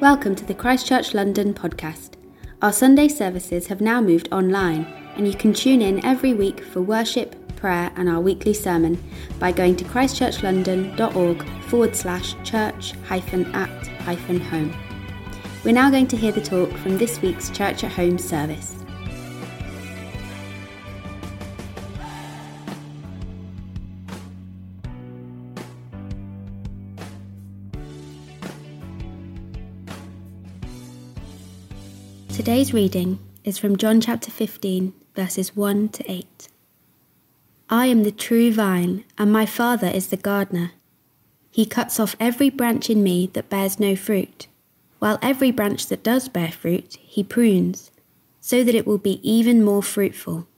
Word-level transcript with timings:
Welcome 0.00 0.36
to 0.36 0.44
the 0.44 0.54
Christchurch 0.54 1.12
London 1.12 1.52
podcast. 1.52 2.10
Our 2.62 2.72
Sunday 2.72 3.08
services 3.08 3.66
have 3.66 3.80
now 3.80 4.00
moved 4.00 4.28
online, 4.30 4.84
and 5.16 5.26
you 5.26 5.34
can 5.34 5.52
tune 5.52 5.82
in 5.82 6.04
every 6.06 6.34
week 6.34 6.62
for 6.62 6.80
worship, 6.80 7.34
prayer, 7.56 7.90
and 7.96 8.08
our 8.08 8.20
weekly 8.20 8.54
sermon 8.54 9.02
by 9.40 9.50
going 9.50 9.74
to 9.74 9.84
christchurchlondon.org 9.84 11.44
forward 11.64 11.96
slash 11.96 12.36
church 12.44 12.92
hyphen 13.08 13.52
at 13.56 13.88
hyphen 14.02 14.38
home. 14.38 14.72
We're 15.64 15.74
now 15.74 15.90
going 15.90 16.06
to 16.06 16.16
hear 16.16 16.30
the 16.30 16.42
talk 16.42 16.70
from 16.78 16.96
this 16.96 17.20
week's 17.20 17.50
Church 17.50 17.82
at 17.82 17.90
Home 17.90 18.18
service. 18.18 18.77
Today's 32.48 32.72
reading 32.72 33.18
is 33.44 33.58
from 33.58 33.76
John 33.76 34.00
chapter 34.00 34.30
15, 34.30 34.94
verses 35.14 35.54
1 35.54 35.90
to 35.90 36.10
8. 36.10 36.48
I 37.68 37.88
am 37.88 38.04
the 38.04 38.10
true 38.10 38.50
vine, 38.50 39.04
and 39.18 39.30
my 39.30 39.44
Father 39.44 39.88
is 39.88 40.08
the 40.08 40.16
gardener. 40.16 40.70
He 41.50 41.66
cuts 41.66 42.00
off 42.00 42.16
every 42.18 42.48
branch 42.48 42.88
in 42.88 43.02
me 43.02 43.28
that 43.34 43.50
bears 43.50 43.78
no 43.78 43.94
fruit, 43.94 44.46
while 44.98 45.18
every 45.20 45.50
branch 45.50 45.88
that 45.88 46.02
does 46.02 46.30
bear 46.30 46.50
fruit, 46.50 46.96
he 47.02 47.22
prunes, 47.22 47.90
so 48.40 48.64
that 48.64 48.74
it 48.74 48.86
will 48.86 48.96
be 48.96 49.20
even 49.22 49.62
more 49.62 49.82
fruitful. 49.82 50.48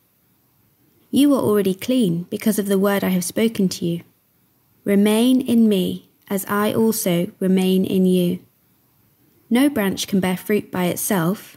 You 1.11 1.35
are 1.35 1.43
already 1.43 1.75
clean 1.75 2.29
because 2.30 2.61
of 2.61 2.66
the 2.66 2.79
word 2.79 3.02
I 3.02 3.09
have 3.09 3.25
spoken 3.25 3.69
to 3.69 3.85
you. 3.85 4.02
Remain 4.85 5.41
in 5.41 5.69
me, 5.69 6.09
as 6.29 6.47
I 6.47 6.73
also 6.73 7.33
remain 7.41 7.85
in 7.85 8.07
you. 8.07 8.38
No 9.51 9.69
branch 9.69 10.07
can 10.07 10.21
bear 10.21 10.37
fruit 10.37 10.71
by 10.71 10.85
itself 10.85 11.57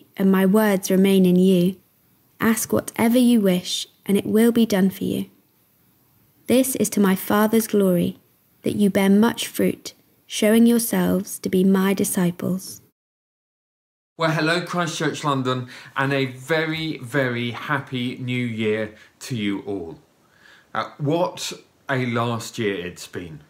and 0.17 0.31
my 0.31 0.45
words 0.45 0.91
remain 0.91 1.25
in 1.25 1.35
you, 1.35 1.75
ask 2.39 2.71
whatever 2.71 3.17
you 3.17 3.41
wish, 3.41 3.87
and 4.05 4.17
it 4.17 4.25
will 4.25 4.51
be 4.51 4.65
done 4.65 4.89
for 4.89 5.03
you. 5.03 5.29
This 6.47 6.75
is 6.75 6.89
to 6.91 6.99
my 6.99 7.15
Father's 7.15 7.67
glory, 7.67 8.19
that 8.63 8.75
you 8.75 8.89
bear 8.89 9.09
much 9.09 9.47
fruit, 9.47 9.93
showing 10.27 10.65
yourselves 10.65 11.39
to 11.39 11.49
be 11.49 11.63
my 11.63 11.93
disciples. 11.93 12.81
Well, 14.17 14.31
hello, 14.31 14.61
Christchurch 14.61 15.23
London, 15.23 15.69
and 15.95 16.13
a 16.13 16.25
very, 16.25 16.97
very 16.99 17.51
happy 17.51 18.17
new 18.17 18.45
year 18.45 18.95
to 19.21 19.35
you 19.35 19.61
all. 19.61 19.99
Uh, 20.73 20.91
what 20.97 21.53
a 21.89 22.05
last 22.05 22.57
year 22.59 22.85
it's 22.85 23.07
been 23.07 23.41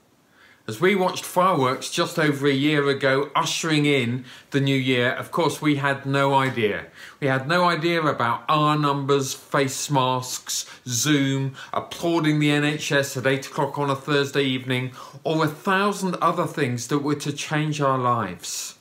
as 0.68 0.80
we 0.80 0.96
watched 0.96 1.26
fireworks 1.26 1.90
just 1.90 2.20
over 2.20 2.48
a 2.48 2.54
year 2.54 2.88
ago 2.88 3.30
ushering 3.36 3.86
in 3.86 4.26
the 4.52 4.62
new 4.62 4.76
year, 4.76 5.12
of 5.12 5.32
course, 5.32 5.62
we 5.62 5.78
had 5.78 6.06
no 6.06 6.36
idea. 6.36 6.86
We 7.20 7.28
had 7.28 7.48
no 7.48 7.66
idea 7.66 8.02
about 8.02 8.44
R 8.48 8.78
numbers, 8.78 9.34
face 9.34 9.90
masks, 9.90 10.70
Zoom, 10.88 11.56
applauding 11.74 12.40
the 12.40 12.50
NHS 12.50 13.18
at 13.18 13.28
8 13.28 13.48
o'clock 13.48 13.80
on 13.80 13.90
a 13.90 13.96
Thursday 13.96 14.44
evening, 14.44 14.92
or 15.24 15.44
a 15.44 15.48
thousand 15.48 16.16
other 16.22 16.46
things 16.46 16.88
that 16.88 17.00
were 17.00 17.16
to 17.16 17.34
change 17.34 17.82
our 17.82 17.98
lives. 17.98 18.76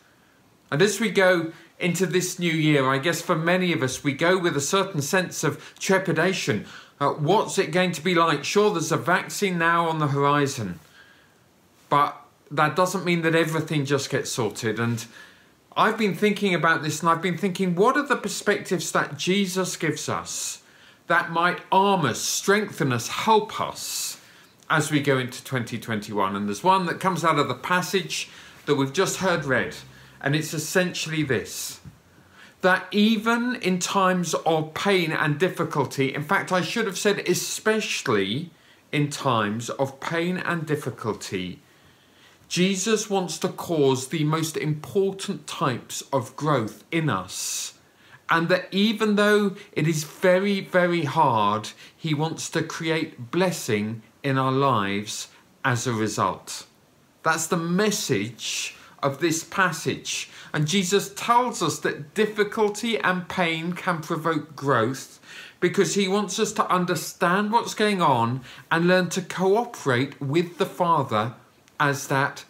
And 0.70 0.82
as 0.82 1.00
we 1.00 1.10
go 1.10 1.52
into 1.78 2.04
this 2.04 2.38
new 2.38 2.52
year, 2.52 2.86
I 2.88 2.98
guess 2.98 3.22
for 3.22 3.34
many 3.34 3.72
of 3.72 3.82
us, 3.82 4.04
we 4.04 4.12
go 4.12 4.38
with 4.38 4.56
a 4.56 4.60
certain 4.60 5.00
sense 5.00 5.42
of 5.42 5.74
trepidation. 5.78 6.66
Uh, 7.00 7.12
what's 7.12 7.58
it 7.58 7.72
going 7.72 7.92
to 7.92 8.04
be 8.04 8.14
like? 8.14 8.44
Sure, 8.44 8.70
there's 8.70 8.92
a 8.92 8.98
vaccine 8.98 9.56
now 9.56 9.88
on 9.88 9.98
the 9.98 10.08
horizon. 10.08 10.78
But 11.90 12.16
that 12.50 12.74
doesn't 12.74 13.04
mean 13.04 13.20
that 13.22 13.34
everything 13.34 13.84
just 13.84 14.08
gets 14.08 14.30
sorted. 14.30 14.80
And 14.80 15.04
I've 15.76 15.98
been 15.98 16.14
thinking 16.14 16.54
about 16.54 16.82
this 16.82 17.00
and 17.00 17.10
I've 17.10 17.20
been 17.20 17.36
thinking, 17.36 17.74
what 17.74 17.96
are 17.98 18.06
the 18.06 18.16
perspectives 18.16 18.90
that 18.92 19.18
Jesus 19.18 19.76
gives 19.76 20.08
us 20.08 20.62
that 21.06 21.30
might 21.30 21.60
arm 21.70 22.06
us, 22.06 22.20
strengthen 22.20 22.92
us, 22.92 23.08
help 23.08 23.60
us 23.60 24.18
as 24.70 24.90
we 24.90 25.00
go 25.00 25.18
into 25.18 25.44
2021? 25.44 26.34
And 26.34 26.48
there's 26.48 26.64
one 26.64 26.86
that 26.86 26.98
comes 26.98 27.22
out 27.24 27.38
of 27.38 27.48
the 27.48 27.54
passage 27.54 28.30
that 28.64 28.76
we've 28.76 28.92
just 28.92 29.18
heard 29.18 29.44
read, 29.44 29.74
and 30.20 30.34
it's 30.36 30.54
essentially 30.54 31.22
this 31.22 31.80
that 32.60 32.86
even 32.90 33.56
in 33.56 33.78
times 33.78 34.34
of 34.34 34.74
pain 34.74 35.12
and 35.12 35.38
difficulty, 35.38 36.14
in 36.14 36.22
fact, 36.22 36.52
I 36.52 36.60
should 36.60 36.86
have 36.86 36.98
said, 36.98 37.20
especially 37.20 38.50
in 38.92 39.08
times 39.08 39.70
of 39.70 39.98
pain 40.00 40.36
and 40.36 40.66
difficulty, 40.66 41.62
Jesus 42.50 43.08
wants 43.08 43.38
to 43.38 43.48
cause 43.48 44.08
the 44.08 44.24
most 44.24 44.56
important 44.56 45.46
types 45.46 46.02
of 46.12 46.34
growth 46.34 46.82
in 46.90 47.08
us. 47.08 47.74
And 48.28 48.48
that 48.48 48.66
even 48.72 49.14
though 49.14 49.54
it 49.72 49.86
is 49.86 50.02
very, 50.02 50.60
very 50.60 51.04
hard, 51.04 51.70
He 51.96 52.12
wants 52.12 52.50
to 52.50 52.64
create 52.64 53.30
blessing 53.30 54.02
in 54.24 54.36
our 54.36 54.50
lives 54.50 55.28
as 55.64 55.86
a 55.86 55.92
result. 55.92 56.66
That's 57.22 57.46
the 57.46 57.56
message 57.56 58.74
of 59.00 59.20
this 59.20 59.44
passage. 59.44 60.28
And 60.52 60.66
Jesus 60.66 61.14
tells 61.14 61.62
us 61.62 61.78
that 61.78 62.14
difficulty 62.14 62.98
and 62.98 63.28
pain 63.28 63.74
can 63.74 64.00
provoke 64.00 64.56
growth 64.56 65.20
because 65.60 65.94
he 65.94 66.08
wants 66.08 66.40
us 66.40 66.52
to 66.54 66.68
understand 66.68 67.52
what's 67.52 67.74
going 67.74 68.02
on 68.02 68.40
and 68.72 68.88
learn 68.88 69.08
to 69.10 69.22
cooperate 69.22 70.20
with 70.20 70.58
the 70.58 70.66
Father 70.66 71.34
as 71.80 72.06
that 72.08 72.44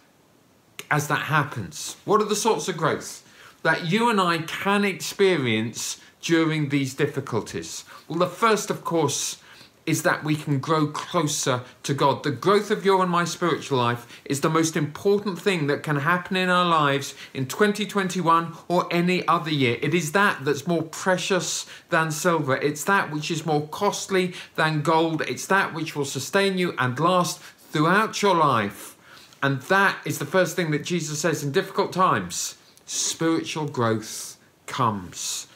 as 0.91 1.07
that 1.07 1.23
happens? 1.23 1.95
What 2.05 2.21
are 2.21 2.25
the 2.25 2.35
sorts 2.35 2.67
of 2.67 2.77
growth 2.77 3.23
that 3.63 3.85
you 3.85 4.09
and 4.09 4.19
I 4.19 4.39
can 4.39 4.83
experience 4.83 5.99
during 6.21 6.69
these 6.69 6.93
difficulties? 6.93 7.85
Well, 8.07 8.19
the 8.19 8.27
first, 8.27 8.69
of 8.69 8.83
course, 8.83 9.37
is 9.85 10.03
that 10.03 10.23
we 10.23 10.35
can 10.35 10.59
grow 10.59 10.87
closer 10.87 11.61
to 11.83 11.93
God. 11.93 12.23
The 12.23 12.31
growth 12.31 12.69
of 12.69 12.85
your 12.85 13.01
and 13.01 13.09
my 13.09 13.23
spiritual 13.23 13.79
life 13.79 14.21
is 14.25 14.41
the 14.41 14.49
most 14.49 14.77
important 14.77 15.39
thing 15.39 15.67
that 15.67 15.81
can 15.81 15.97
happen 15.97 16.37
in 16.37 16.49
our 16.49 16.65
lives 16.65 17.15
in 17.33 17.47
2021 17.47 18.53
or 18.67 18.87
any 18.91 19.27
other 19.27 19.49
year. 19.49 19.77
It 19.81 19.93
is 19.93 20.11
that 20.11 20.45
that's 20.45 20.67
more 20.67 20.83
precious 20.83 21.65
than 21.89 22.11
silver. 22.11 22.57
It's 22.57 22.83
that 22.83 23.11
which 23.11 23.31
is 23.31 23.45
more 23.45 23.67
costly 23.67 24.33
than 24.55 24.81
gold. 24.81 25.21
It's 25.21 25.47
that 25.47 25.73
which 25.73 25.95
will 25.95 26.05
sustain 26.05 26.57
you 26.57 26.75
and 26.77 26.99
last 26.99 27.39
throughout 27.39 28.21
your 28.21 28.35
life. 28.35 28.97
And 29.43 29.61
that 29.63 29.97
is 30.05 30.19
the 30.19 30.25
first 30.25 30.55
thing 30.55 30.71
that 30.71 30.85
Jesus 30.85 31.19
says 31.19 31.43
in 31.43 31.51
difficult 31.51 31.91
times 31.91 32.57
spiritual 32.85 33.67
growth 33.67 34.37
comes. 34.67 35.47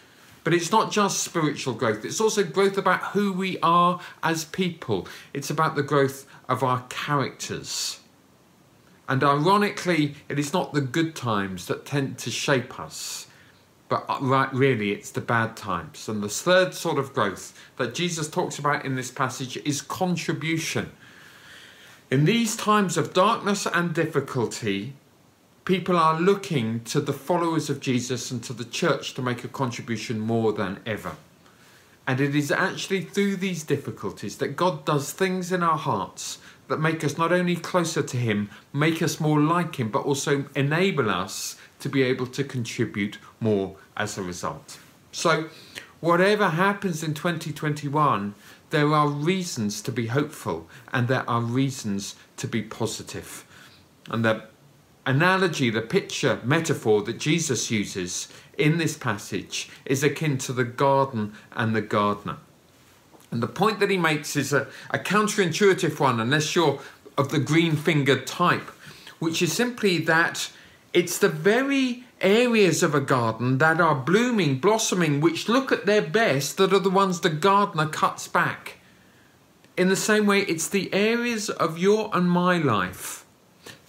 But 0.44 0.54
it's 0.54 0.72
not 0.72 0.92
just 0.92 1.24
spiritual 1.24 1.74
growth, 1.74 2.06
it's 2.06 2.22
also 2.22 2.44
growth 2.44 2.78
about 2.78 3.02
who 3.14 3.34
we 3.34 3.58
are 3.60 4.00
as 4.22 4.46
people. 4.46 5.08
It's 5.34 5.50
about 5.50 5.76
the 5.76 5.84
growth 5.84 6.28
of 6.48 6.64
our 6.64 6.84
characters. 6.90 8.00
And 9.08 9.24
ironically, 9.24 10.16
it 10.30 10.40
is 10.40 10.54
not 10.54 10.74
the 10.74 10.82
good 10.82 11.16
times 11.16 11.68
that 11.68 11.86
tend 11.86 12.18
to 12.20 12.32
shape 12.32 12.80
us, 12.80 13.28
but 13.88 14.06
uh, 14.10 14.18
right, 14.22 14.52
really, 14.54 14.92
it's 14.92 15.12
the 15.12 15.22
bad 15.22 15.56
times. 15.56 16.10
And 16.10 16.24
the 16.24 16.30
third 16.30 16.74
sort 16.74 16.98
of 16.98 17.14
growth 17.14 17.60
that 17.78 17.94
Jesus 17.94 18.28
talks 18.28 18.58
about 18.58 18.84
in 18.84 18.96
this 18.96 19.12
passage 19.12 19.58
is 19.58 19.82
contribution. 19.82 20.92
In 22.12 22.26
these 22.26 22.56
times 22.56 22.98
of 22.98 23.16
darkness 23.16 23.66
and 23.66 23.92
difficulty, 23.92 24.94
people 25.66 25.98
are 25.98 26.20
looking 26.20 26.82
to 26.84 27.02
the 27.02 27.14
followers 27.14 27.68
of 27.68 27.80
Jesus 27.80 28.30
and 28.30 28.44
to 28.44 28.54
the 28.54 28.64
church 28.64 29.16
to 29.16 29.24
make 29.24 29.44
a 29.44 29.48
contribution 29.48 30.20
more 30.20 30.54
than 30.54 30.80
ever. 30.86 31.16
And 32.08 32.22
it 32.22 32.36
is 32.36 32.52
actually 32.52 33.02
through 33.02 33.38
these 33.38 33.64
difficulties 33.64 34.38
that 34.38 34.56
God 34.56 34.86
does 34.86 35.14
things 35.14 35.52
in 35.52 35.64
our 35.64 35.80
hearts 35.80 36.38
that 36.68 36.80
make 36.80 37.04
us 37.04 37.18
not 37.18 37.32
only 37.32 37.56
closer 37.56 38.04
to 38.04 38.18
Him, 38.18 38.52
make 38.72 39.02
us 39.02 39.20
more 39.20 39.42
like 39.42 39.78
Him, 39.80 39.90
but 39.90 40.06
also 40.06 40.46
enable 40.56 41.10
us 41.10 41.58
to 41.80 41.90
be 41.90 42.04
able 42.04 42.28
to 42.28 42.44
contribute 42.44 43.18
more 43.40 43.78
as 43.98 44.16
a 44.16 44.22
result. 44.22 44.78
So, 45.12 45.50
whatever 46.02 46.50
happens 46.50 47.02
in 47.02 47.16
2021, 47.16 48.36
there 48.76 48.94
are 48.94 49.08
reasons 49.08 49.82
to 49.82 49.90
be 49.90 50.08
hopeful 50.08 50.68
and 50.92 51.08
there 51.08 51.28
are 51.30 51.40
reasons 51.40 52.16
to 52.36 52.46
be 52.46 52.62
positive. 52.62 53.46
And 54.10 54.26
the 54.26 54.44
analogy, 55.06 55.70
the 55.70 55.82
picture, 55.82 56.42
metaphor 56.44 57.02
that 57.04 57.18
Jesus 57.18 57.72
uses 57.72 58.28
in 58.58 58.78
this 58.78 58.98
passage 58.98 59.70
is 59.86 60.04
akin 60.04 60.38
to 60.40 60.52
the 60.52 60.66
garden 60.66 61.36
and 61.54 61.74
the 61.74 61.82
gardener. 61.82 62.36
And 63.32 63.42
the 63.42 63.48
point 63.48 63.80
that 63.80 63.90
he 63.90 63.98
makes 63.98 64.36
is 64.36 64.52
a, 64.52 64.68
a 64.90 65.00
counterintuitive 65.00 65.98
one, 65.98 66.20
unless 66.20 66.54
you're 66.54 66.82
of 67.18 67.30
the 67.30 67.40
green 67.40 67.78
fingered 67.78 68.28
type, 68.28 68.70
which 69.20 69.42
is 69.42 69.54
simply 69.54 70.00
that 70.00 70.52
it's 70.92 71.18
the 71.18 71.30
very 71.30 72.04
areas 72.22 72.82
of 72.84 72.96
a 72.96 73.02
garden 73.02 73.58
that 73.58 73.80
are 73.80 73.96
blooming, 73.96 74.60
blossoming, 74.60 75.22
which 75.22 75.50
look 75.50 75.72
at 75.72 75.86
their 75.86 76.02
best, 76.02 76.58
that 76.58 76.74
are 76.74 76.80
the 76.80 76.90
ones 76.90 77.20
the 77.20 77.30
gardener 77.30 77.88
cuts 77.88 78.28
back. 78.28 78.76
In 79.78 79.90
the 79.90 79.96
same 79.96 80.26
way, 80.26 80.42
it's 80.42 80.70
the 80.70 80.94
areas 80.94 81.50
of 81.50 81.78
your 81.78 82.10
and 82.14 82.30
my 82.30 82.58
life 82.58 83.26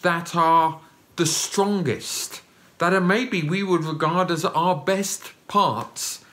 that 0.02 0.34
are 0.34 0.80
the 1.16 1.26
strongest, 1.26 2.42
that 2.78 2.92
are 2.92 3.00
maybe 3.00 3.42
we 3.42 3.62
would 3.62 3.84
regard 3.84 4.30
as 4.30 4.44
our 4.44 4.76
best 4.76 5.32
parts, 5.48 6.24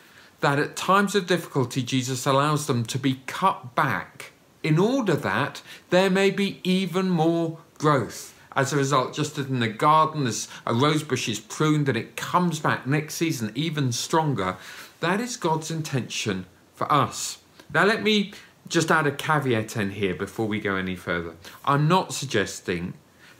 that 0.41 0.59
at 0.59 0.75
times 0.75 1.15
of 1.15 1.27
difficulty, 1.27 1.81
Jesus 1.83 2.25
allows 2.25 2.67
them 2.67 2.83
to 2.85 2.97
be 2.97 3.21
cut 3.27 3.75
back 3.75 4.31
in 4.61 4.79
order 4.79 5.15
that 5.15 5.61
there 5.89 6.09
may 6.09 6.31
be 6.31 6.59
even 6.63 7.09
more 7.09 7.59
growth. 7.77 8.32
As 8.55 8.71
a 8.71 8.77
result, 8.77 9.13
just 9.13 9.38
as 9.38 9.47
in 9.47 9.59
the 9.59 9.67
garden, 9.67 10.27
as 10.27 10.47
a 10.65 10.73
rose 10.73 11.03
bush 11.03 11.27
is 11.27 11.39
pruned 11.39 11.89
and 11.89 11.97
it 11.97 12.15
comes 12.15 12.59
back 12.59 12.85
next 12.85 13.15
season 13.15 13.51
even 13.55 13.91
stronger, 13.91 14.57
that 15.00 15.19
is 15.19 15.38
God's 15.38 15.71
intention 15.71 16.45
for 16.75 16.91
us. 16.91 17.39
Now, 17.73 17.85
let 17.85 18.03
me 18.03 18.33
just 18.67 18.91
add 18.91 19.07
a 19.07 19.11
caveat 19.11 19.75
in 19.75 19.91
here 19.91 20.15
before 20.15 20.47
we 20.47 20.59
go 20.59 20.75
any 20.75 20.95
further. 20.95 21.35
I'm 21.65 21.88
not 21.88 22.13
suggesting 22.13 22.94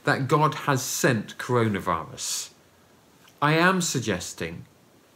that 0.04 0.28
God 0.28 0.54
has 0.54 0.82
sent 0.82 1.38
coronavirus. 1.38 2.50
I 3.40 3.54
am 3.54 3.80
suggesting 3.80 4.66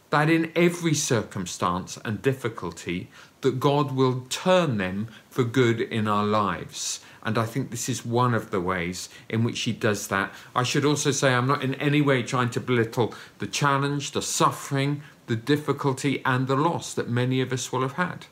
that 0.09 0.29
in 0.29 0.51
every 0.55 0.93
circumstance 0.93 1.97
and 2.03 2.21
difficulty 2.21 3.09
that 3.41 3.59
God 3.59 3.91
will 3.91 4.25
turn 4.29 4.77
them 4.77 5.07
for 5.29 5.43
good 5.43 5.79
in 5.79 6.07
our 6.07 6.25
lives. 6.25 7.01
And 7.23 7.37
I 7.37 7.45
think 7.45 7.69
this 7.69 7.89
is 7.89 8.05
one 8.05 8.33
of 8.33 8.51
the 8.51 8.61
ways 8.61 9.09
in 9.27 9.43
which 9.43 9.61
he 9.61 9.73
does 9.73 10.07
that. 10.07 10.33
I 10.55 10.63
should 10.63 10.85
also 10.85 11.11
say 11.11 11.33
I'm 11.33 11.47
not 11.47 11.63
in 11.63 11.75
any 11.75 12.01
way 12.01 12.23
trying 12.23 12.49
to 12.51 12.59
belittle 12.59 13.13
the 13.39 13.47
challenge, 13.47 14.11
the 14.11 14.21
suffering, 14.21 15.01
the 15.27 15.35
difficulty, 15.35 16.21
and 16.25 16.47
the 16.47 16.55
loss 16.55 16.93
that 16.93 17.09
many 17.09 17.41
of 17.41 17.51
us 17.51 17.71
will 17.71 17.81
have 17.81 17.93
had. 17.93 18.27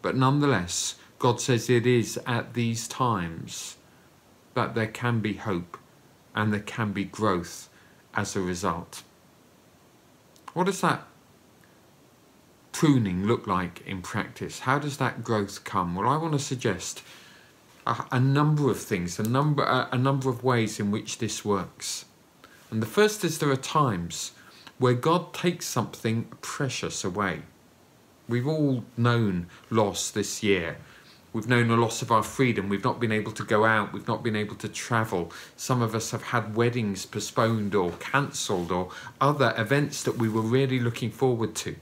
But 0.00 0.16
nonetheless, 0.16 0.96
God 1.18 1.40
says 1.40 1.70
it 1.70 1.86
is 1.86 2.18
at 2.26 2.54
these 2.54 2.88
times 2.88 3.76
that 4.54 4.74
there 4.74 4.88
can 4.88 5.20
be 5.20 5.34
hope 5.34 5.78
and 6.34 6.52
there 6.52 6.60
can 6.60 6.92
be 6.92 7.04
growth 7.04 7.68
as 8.14 8.34
a 8.34 8.40
result. 8.40 9.02
What 10.54 10.66
does 10.66 10.80
that 10.80 11.06
pruning 12.72 13.26
look 13.26 13.46
like 13.46 13.86
in 13.86 14.02
practice? 14.02 14.60
How 14.60 14.78
does 14.78 14.96
that 14.96 15.22
growth 15.22 15.64
come? 15.64 15.94
Well, 15.94 16.08
I 16.08 16.16
want 16.16 16.32
to 16.32 16.38
suggest 16.38 17.02
a, 17.86 18.20
number 18.20 18.70
of 18.70 18.78
things, 18.78 19.18
a 19.18 19.22
number, 19.22 19.62
a, 19.64 19.88
a 19.92 19.98
number 19.98 20.28
of 20.28 20.44
ways 20.44 20.78
in 20.78 20.90
which 20.90 21.18
this 21.18 21.44
works. 21.44 22.04
And 22.70 22.80
the 22.80 22.86
first 22.86 23.24
is 23.24 23.38
there 23.38 23.50
are 23.50 23.56
times 23.56 24.32
where 24.78 24.94
God 24.94 25.34
takes 25.34 25.66
something 25.66 26.24
precious 26.40 27.04
away. 27.04 27.42
We've 28.28 28.46
all 28.46 28.84
known 28.96 29.46
loss 29.68 30.10
this 30.10 30.42
year. 30.42 30.76
We've 31.32 31.48
known 31.48 31.70
a 31.70 31.76
loss 31.76 32.02
of 32.02 32.12
our 32.12 32.22
freedom. 32.22 32.68
We've 32.68 32.84
not 32.84 33.00
been 33.00 33.12
able 33.12 33.32
to 33.32 33.44
go 33.44 33.64
out. 33.64 33.92
We've 33.92 34.08
not 34.08 34.22
been 34.22 34.36
able 34.36 34.56
to 34.56 34.68
travel. 34.68 35.32
Some 35.56 35.82
of 35.82 35.94
us 35.94 36.10
have 36.10 36.24
had 36.24 36.56
weddings 36.56 37.06
postponed 37.06 37.74
or 37.74 37.92
cancelled 37.92 38.70
or 38.70 38.90
other 39.20 39.54
events 39.56 40.02
that 40.02 40.18
we 40.18 40.28
were 40.28 40.42
really 40.42 40.78
looking 40.78 41.10
forward 41.10 41.54
to. 41.56 41.76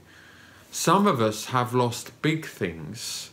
Some 0.71 1.05
of 1.05 1.21
us 1.21 1.45
have 1.45 1.73
lost 1.73 2.21
big 2.21 2.45
things 2.45 3.30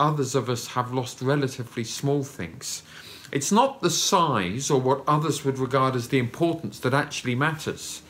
others 0.00 0.34
of 0.34 0.48
us 0.48 0.68
have 0.68 0.92
lost 0.92 1.20
relatively 1.20 1.84
small 1.84 2.24
things. 2.24 2.82
It's 3.30 3.52
not 3.52 3.80
the 3.80 3.90
size 3.90 4.70
or 4.70 4.80
what 4.80 5.04
others 5.06 5.44
would 5.44 5.58
regard 5.58 5.94
as 5.94 6.08
the 6.08 6.18
importance 6.18 6.80
that 6.80 6.94
actually 6.94 7.36
matters, 7.36 8.02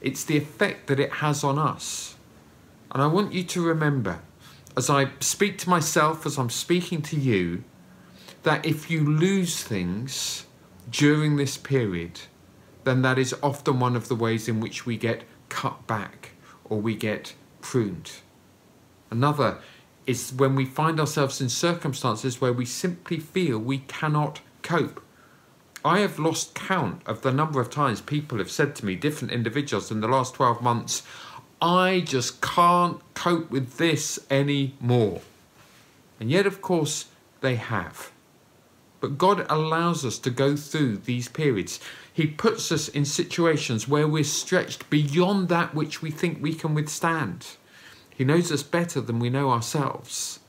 it's 0.00 0.22
the 0.22 0.36
effect 0.36 0.86
that 0.86 1.00
it 1.00 1.14
has 1.14 1.42
on 1.42 1.58
us. 1.58 2.14
And 2.92 3.02
I 3.02 3.08
want 3.08 3.32
you 3.32 3.42
to 3.44 3.66
remember, 3.66 4.20
as 4.76 4.88
I 4.88 5.10
speak 5.18 5.58
to 5.58 5.70
myself, 5.70 6.24
as 6.24 6.38
I'm 6.38 6.50
speaking 6.50 7.02
to 7.02 7.16
you, 7.16 7.64
that 8.44 8.64
if 8.64 8.90
you 8.90 9.04
lose 9.04 9.64
things 9.64 10.46
during 10.90 11.36
this 11.36 11.56
period, 11.56 12.20
then 12.84 13.02
that 13.02 13.18
is 13.18 13.34
often 13.42 13.80
one 13.80 13.96
of 13.96 14.08
the 14.08 14.14
ways 14.14 14.48
in 14.48 14.60
which 14.60 14.86
we 14.86 14.96
get 14.96 15.24
cut 15.48 15.86
back 15.86 16.30
or 16.64 16.80
we 16.80 16.94
get 16.94 17.34
pruned. 17.60 18.12
Another 19.10 19.58
is 20.08 20.32
when 20.32 20.54
we 20.54 20.64
find 20.64 20.98
ourselves 20.98 21.38
in 21.38 21.50
circumstances 21.50 22.40
where 22.40 22.52
we 22.52 22.64
simply 22.64 23.20
feel 23.20 23.58
we 23.58 23.78
cannot 23.80 24.40
cope. 24.62 25.02
I 25.84 25.98
have 25.98 26.18
lost 26.18 26.54
count 26.54 27.02
of 27.06 27.20
the 27.20 27.30
number 27.30 27.60
of 27.60 27.68
times 27.68 28.00
people 28.00 28.38
have 28.38 28.50
said 28.50 28.74
to 28.76 28.86
me, 28.86 28.94
different 28.94 29.34
individuals 29.34 29.90
in 29.90 30.00
the 30.00 30.08
last 30.08 30.34
12 30.34 30.62
months, 30.62 31.02
I 31.60 32.00
just 32.06 32.40
can't 32.40 33.02
cope 33.12 33.50
with 33.50 33.76
this 33.76 34.18
anymore. 34.30 35.20
And 36.18 36.30
yet, 36.30 36.46
of 36.46 36.62
course, 36.62 37.08
they 37.42 37.56
have. 37.56 38.10
But 39.00 39.18
God 39.18 39.46
allows 39.50 40.06
us 40.06 40.18
to 40.20 40.30
go 40.30 40.56
through 40.56 40.98
these 40.98 41.28
periods. 41.28 41.80
He 42.10 42.26
puts 42.26 42.72
us 42.72 42.88
in 42.88 43.04
situations 43.04 43.86
where 43.86 44.08
we're 44.08 44.24
stretched 44.24 44.88
beyond 44.88 45.50
that 45.50 45.74
which 45.74 46.00
we 46.00 46.10
think 46.10 46.42
we 46.42 46.54
can 46.54 46.74
withstand. 46.74 47.57
He 48.18 48.24
knows 48.24 48.50
us 48.50 48.64
better 48.64 49.00
than 49.00 49.20
we 49.20 49.30
know 49.30 49.52
ourselves. 49.52 50.40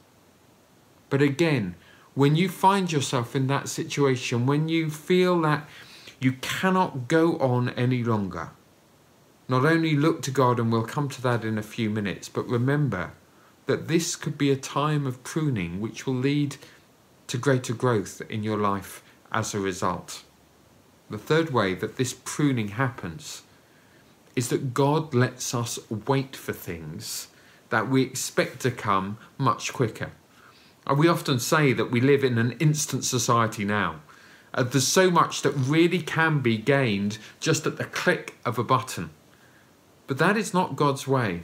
But 1.12 1.22
again, 1.22 1.76
when 2.16 2.36
you 2.36 2.50
find 2.50 2.92
yourself 2.92 3.36
in 3.36 3.46
that 3.46 3.70
situation, 3.70 4.48
when 4.48 4.68
you 4.70 4.90
feel 4.90 5.40
that 5.42 5.70
you 6.20 6.32
cannot 6.42 7.08
go 7.08 7.38
on 7.38 7.70
any 7.70 8.04
longer, 8.04 8.50
not 9.48 9.66
only 9.66 9.96
look 9.96 10.24
to 10.24 10.32
God, 10.32 10.60
and 10.60 10.72
we'll 10.72 10.82
come 10.82 11.10
to 11.10 11.22
that 11.22 11.46
in 11.46 11.60
a 11.60 11.64
few 11.64 11.92
minutes, 11.92 12.28
but 12.28 12.48
remember 12.48 13.12
that 13.68 13.88
this 13.88 14.16
could 14.16 14.36
be 14.36 14.50
a 14.50 14.56
time 14.56 15.06
of 15.06 15.24
pruning 15.24 15.80
which 15.80 16.08
will 16.08 16.16
lead 16.16 16.56
to 17.28 17.38
greater 17.38 17.76
growth 17.76 18.20
in 18.32 18.42
your 18.42 18.58
life 18.58 19.04
as 19.32 19.54
a 19.54 19.60
result. 19.60 20.24
The 21.12 21.20
third 21.20 21.52
way 21.52 21.76
that 21.76 21.98
this 21.98 22.16
pruning 22.26 22.70
happens 22.70 23.44
is 24.36 24.50
that 24.50 24.74
God 24.74 25.14
lets 25.14 25.54
us 25.54 25.78
wait 26.08 26.36
for 26.36 26.54
things 26.54 27.28
that 27.70 27.90
we 27.90 28.02
expect 28.02 28.60
to 28.62 28.72
come 28.72 29.18
much 29.38 29.74
quicker. 29.74 30.12
And 30.86 30.98
we 30.98 31.08
often 31.08 31.40
say 31.40 31.74
that 31.74 31.92
we 31.92 32.02
live 32.02 32.24
in 32.24 32.38
an 32.38 32.54
instant 32.54 33.04
society 33.04 33.64
now. 33.64 34.02
Uh, 34.54 34.64
there's 34.64 34.88
so 34.88 35.12
much 35.12 35.44
that 35.44 35.52
really 35.52 36.02
can 36.02 36.40
be 36.40 36.58
gained 36.58 37.20
just 37.40 37.68
at 37.68 37.78
the 37.78 37.86
click 37.86 38.38
of 38.44 38.58
a 38.58 38.64
button. 38.64 39.12
But 40.08 40.18
that 40.18 40.36
is 40.36 40.54
not 40.54 40.76
God's 40.76 41.08
way. 41.08 41.44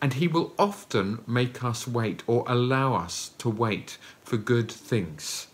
And 0.00 0.14
He 0.14 0.26
will 0.26 0.52
often 0.58 1.20
make 1.26 1.62
us 1.62 1.86
wait 1.86 2.24
or 2.26 2.44
allow 2.48 2.94
us 2.94 3.30
to 3.38 3.48
wait 3.48 3.98
for 4.24 4.36
good 4.36 4.70
things. 4.70 5.46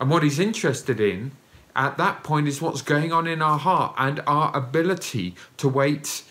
And 0.00 0.08
what 0.08 0.22
He's 0.22 0.38
interested 0.38 1.00
in 1.00 1.32
at 1.76 1.98
that 1.98 2.24
point 2.24 2.48
is 2.48 2.62
what's 2.62 2.82
going 2.82 3.12
on 3.12 3.26
in 3.26 3.42
our 3.42 3.58
heart 3.58 3.94
and 3.98 4.20
our 4.26 4.56
ability 4.56 5.34
to 5.58 5.68
wait 5.68 6.22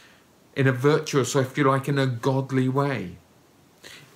in 0.57 0.65
a 0.65 0.71
virtuous, 0.71 1.35
or 1.35 1.43
if 1.43 1.55
you 1.55 1.63
like, 1.65 1.87
in 1.87 1.99
a 1.99 2.07
godly 2.07 2.67
way. 2.67 3.15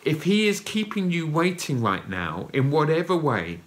If 0.04 0.24
He 0.24 0.48
is 0.48 0.60
keeping 0.60 1.12
you 1.12 1.28
waiting 1.28 1.84
right 1.84 2.10
now, 2.10 2.50
in 2.52 2.72
whatever 2.72 3.16
way, 3.16 3.60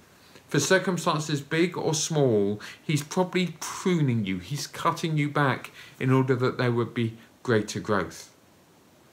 for 0.49 0.59
circumstances 0.59 1.40
big 1.40 1.78
or 1.78 1.95
small, 1.95 2.61
He's 2.83 3.04
probably 3.04 3.54
pruning 3.61 4.26
you, 4.26 4.38
He's 4.38 4.66
cutting 4.66 5.16
you 5.16 5.28
back 5.28 5.71
in 6.00 6.11
order 6.11 6.35
that 6.35 6.59
there 6.59 6.73
would 6.73 6.93
be 6.93 7.16
greater 7.45 7.78
growth. 7.78 8.33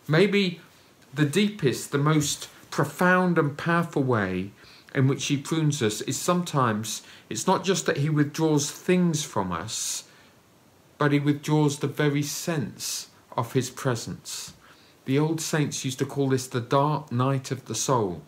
Maybe 0.07 0.59
the 1.13 1.25
deepest, 1.25 1.91
the 1.91 1.99
most 1.99 2.49
profound 2.71 3.37
and 3.37 3.55
powerful 3.55 4.01
way 4.01 4.53
in 4.95 5.07
which 5.07 5.27
He 5.27 5.37
prunes 5.37 5.83
us 5.83 6.01
is 6.01 6.17
sometimes 6.17 7.03
it's 7.29 7.45
not 7.45 7.63
just 7.63 7.85
that 7.85 7.97
He 7.97 8.09
withdraws 8.09 8.71
things 8.71 9.23
from 9.23 9.51
us, 9.51 10.05
but 10.97 11.11
He 11.11 11.19
withdraws 11.19 11.77
the 11.77 11.87
very 11.87 12.23
sense 12.23 13.09
of 13.37 13.53
his 13.53 13.69
presence. 13.69 14.53
The 15.05 15.17
old 15.17 15.41
saints 15.41 15.83
used 15.83 15.99
to 15.99 16.05
call 16.05 16.29
this 16.29 16.47
the 16.47 16.61
dark 16.61 17.11
night 17.11 17.51
of 17.51 17.65
the 17.65 17.75
soul. 17.75 18.21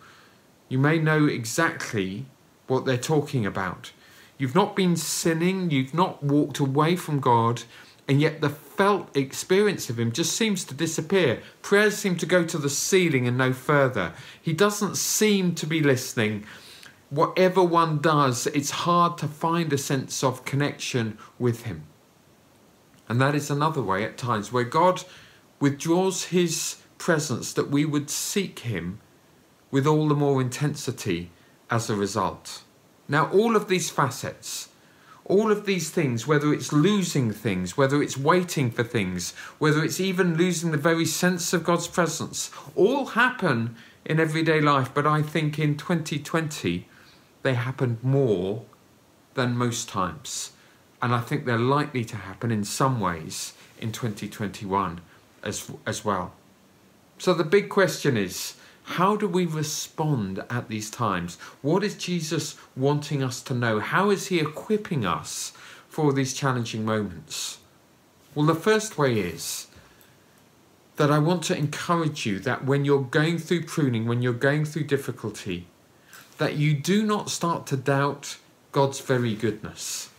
You 0.69 0.79
may 0.79 0.97
know 0.97 1.25
exactly 1.25 2.25
what 2.67 2.85
they're 2.85 2.97
talking 2.97 3.45
about. 3.45 3.91
You've 4.37 4.55
not 4.55 4.75
been 4.75 4.95
sinning, 4.95 5.69
you've 5.69 5.93
not 5.93 6.23
walked 6.23 6.59
away 6.59 6.95
from 6.95 7.19
God, 7.19 7.63
and 8.07 8.19
yet 8.19 8.41
the 8.41 8.49
felt 8.49 9.15
experience 9.15 9.89
of 9.89 9.99
Him 9.99 10.11
just 10.11 10.35
seems 10.35 10.65
to 10.65 10.73
disappear. 10.73 11.41
Prayers 11.61 11.95
seem 11.95 12.17
to 12.17 12.25
go 12.25 12.43
to 12.43 12.57
the 12.57 12.69
ceiling 12.69 13.27
and 13.27 13.37
no 13.37 13.53
further. 13.53 14.13
He 14.41 14.51
doesn't 14.51 14.97
seem 14.97 15.55
to 15.55 15.67
be 15.67 15.81
listening. 15.81 16.45
Whatever 17.09 17.63
one 17.63 17.99
does, 17.99 18.47
it's 18.47 18.71
hard 18.71 19.17
to 19.19 19.27
find 19.27 19.71
a 19.71 19.77
sense 19.77 20.23
of 20.23 20.43
connection 20.43 21.17
with 21.37 21.63
Him. 21.63 21.83
And 23.07 23.19
that 23.21 23.35
is 23.35 23.49
another 23.49 23.81
way 23.81 24.03
at 24.03 24.17
times 24.17 24.51
where 24.51 24.63
God 24.63 25.03
withdraws 25.59 26.25
his 26.25 26.77
presence 26.97 27.53
that 27.53 27.69
we 27.69 27.85
would 27.85 28.09
seek 28.09 28.59
him 28.59 28.99
with 29.71 29.85
all 29.87 30.07
the 30.07 30.15
more 30.15 30.41
intensity 30.41 31.31
as 31.69 31.89
a 31.89 31.95
result. 31.95 32.63
Now, 33.07 33.29
all 33.31 33.55
of 33.55 33.67
these 33.67 33.89
facets, 33.89 34.69
all 35.25 35.51
of 35.51 35.65
these 35.65 35.89
things, 35.89 36.27
whether 36.27 36.53
it's 36.53 36.71
losing 36.71 37.31
things, 37.31 37.77
whether 37.77 38.01
it's 38.01 38.17
waiting 38.17 38.71
for 38.71 38.83
things, 38.83 39.31
whether 39.57 39.83
it's 39.83 39.99
even 39.99 40.35
losing 40.35 40.71
the 40.71 40.77
very 40.77 41.05
sense 41.05 41.53
of 41.53 41.63
God's 41.63 41.87
presence, 41.87 42.51
all 42.75 43.07
happen 43.07 43.75
in 44.05 44.19
everyday 44.19 44.61
life. 44.61 44.93
But 44.93 45.07
I 45.07 45.21
think 45.21 45.57
in 45.57 45.77
2020, 45.77 46.87
they 47.41 47.53
happened 47.53 48.03
more 48.03 48.65
than 49.33 49.57
most 49.57 49.89
times. 49.89 50.51
And 51.03 51.13
I 51.13 51.19
think 51.19 51.43
they're 51.43 51.59
likely 51.59 52.05
to 52.05 52.15
happen 52.15 52.49
in 52.49 52.63
some 52.63 53.01
ways 53.01 53.51
in 53.77 53.91
2021 53.91 55.01
as, 55.43 55.69
as 55.85 56.05
well. 56.05 56.31
So 57.17 57.33
the 57.33 57.43
big 57.43 57.67
question 57.67 58.15
is 58.15 58.55
how 58.83 59.17
do 59.17 59.27
we 59.27 59.45
respond 59.45 60.45
at 60.49 60.69
these 60.69 60.89
times? 60.89 61.35
What 61.61 61.83
is 61.83 61.95
Jesus 61.95 62.55
wanting 62.77 63.21
us 63.21 63.41
to 63.41 63.53
know? 63.53 63.81
How 63.81 64.11
is 64.11 64.27
he 64.27 64.39
equipping 64.39 65.05
us 65.05 65.51
for 65.89 66.13
these 66.13 66.33
challenging 66.33 66.85
moments? 66.85 67.57
Well, 68.33 68.45
the 68.45 68.55
first 68.55 68.97
way 68.97 69.19
is 69.19 69.67
that 70.95 71.11
I 71.11 71.19
want 71.19 71.43
to 71.43 71.57
encourage 71.57 72.25
you 72.25 72.39
that 72.39 72.63
when 72.63 72.85
you're 72.85 73.03
going 73.03 73.39
through 73.39 73.65
pruning, 73.65 74.05
when 74.05 74.21
you're 74.21 74.31
going 74.31 74.63
through 74.63 74.85
difficulty, 74.85 75.67
that 76.37 76.55
you 76.55 76.73
do 76.73 77.03
not 77.03 77.29
start 77.29 77.67
to 77.67 77.75
doubt 77.75 78.37
God's 78.71 79.01
very 79.01 79.35
goodness. 79.35 80.09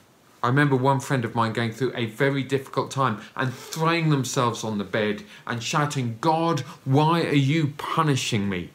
I 0.45 0.49
remember 0.49 0.77
one 0.77 1.01
friend 1.01 1.25
of 1.25 1.35
mine 1.35 1.55
going 1.55 1.73
through 1.73 1.93
a 1.95 2.05
very 2.05 2.43
difficult 2.43 2.91
time 2.91 3.23
and 3.35 3.51
throwing 3.51 4.11
themselves 4.11 4.63
on 4.63 4.77
the 4.77 4.85
bed 4.85 5.23
and 5.47 5.63
shouting, 5.63 6.19
God, 6.21 6.61
why 6.85 7.23
are 7.23 7.33
you 7.33 7.69
punishing 7.79 8.51
me? 8.51 8.69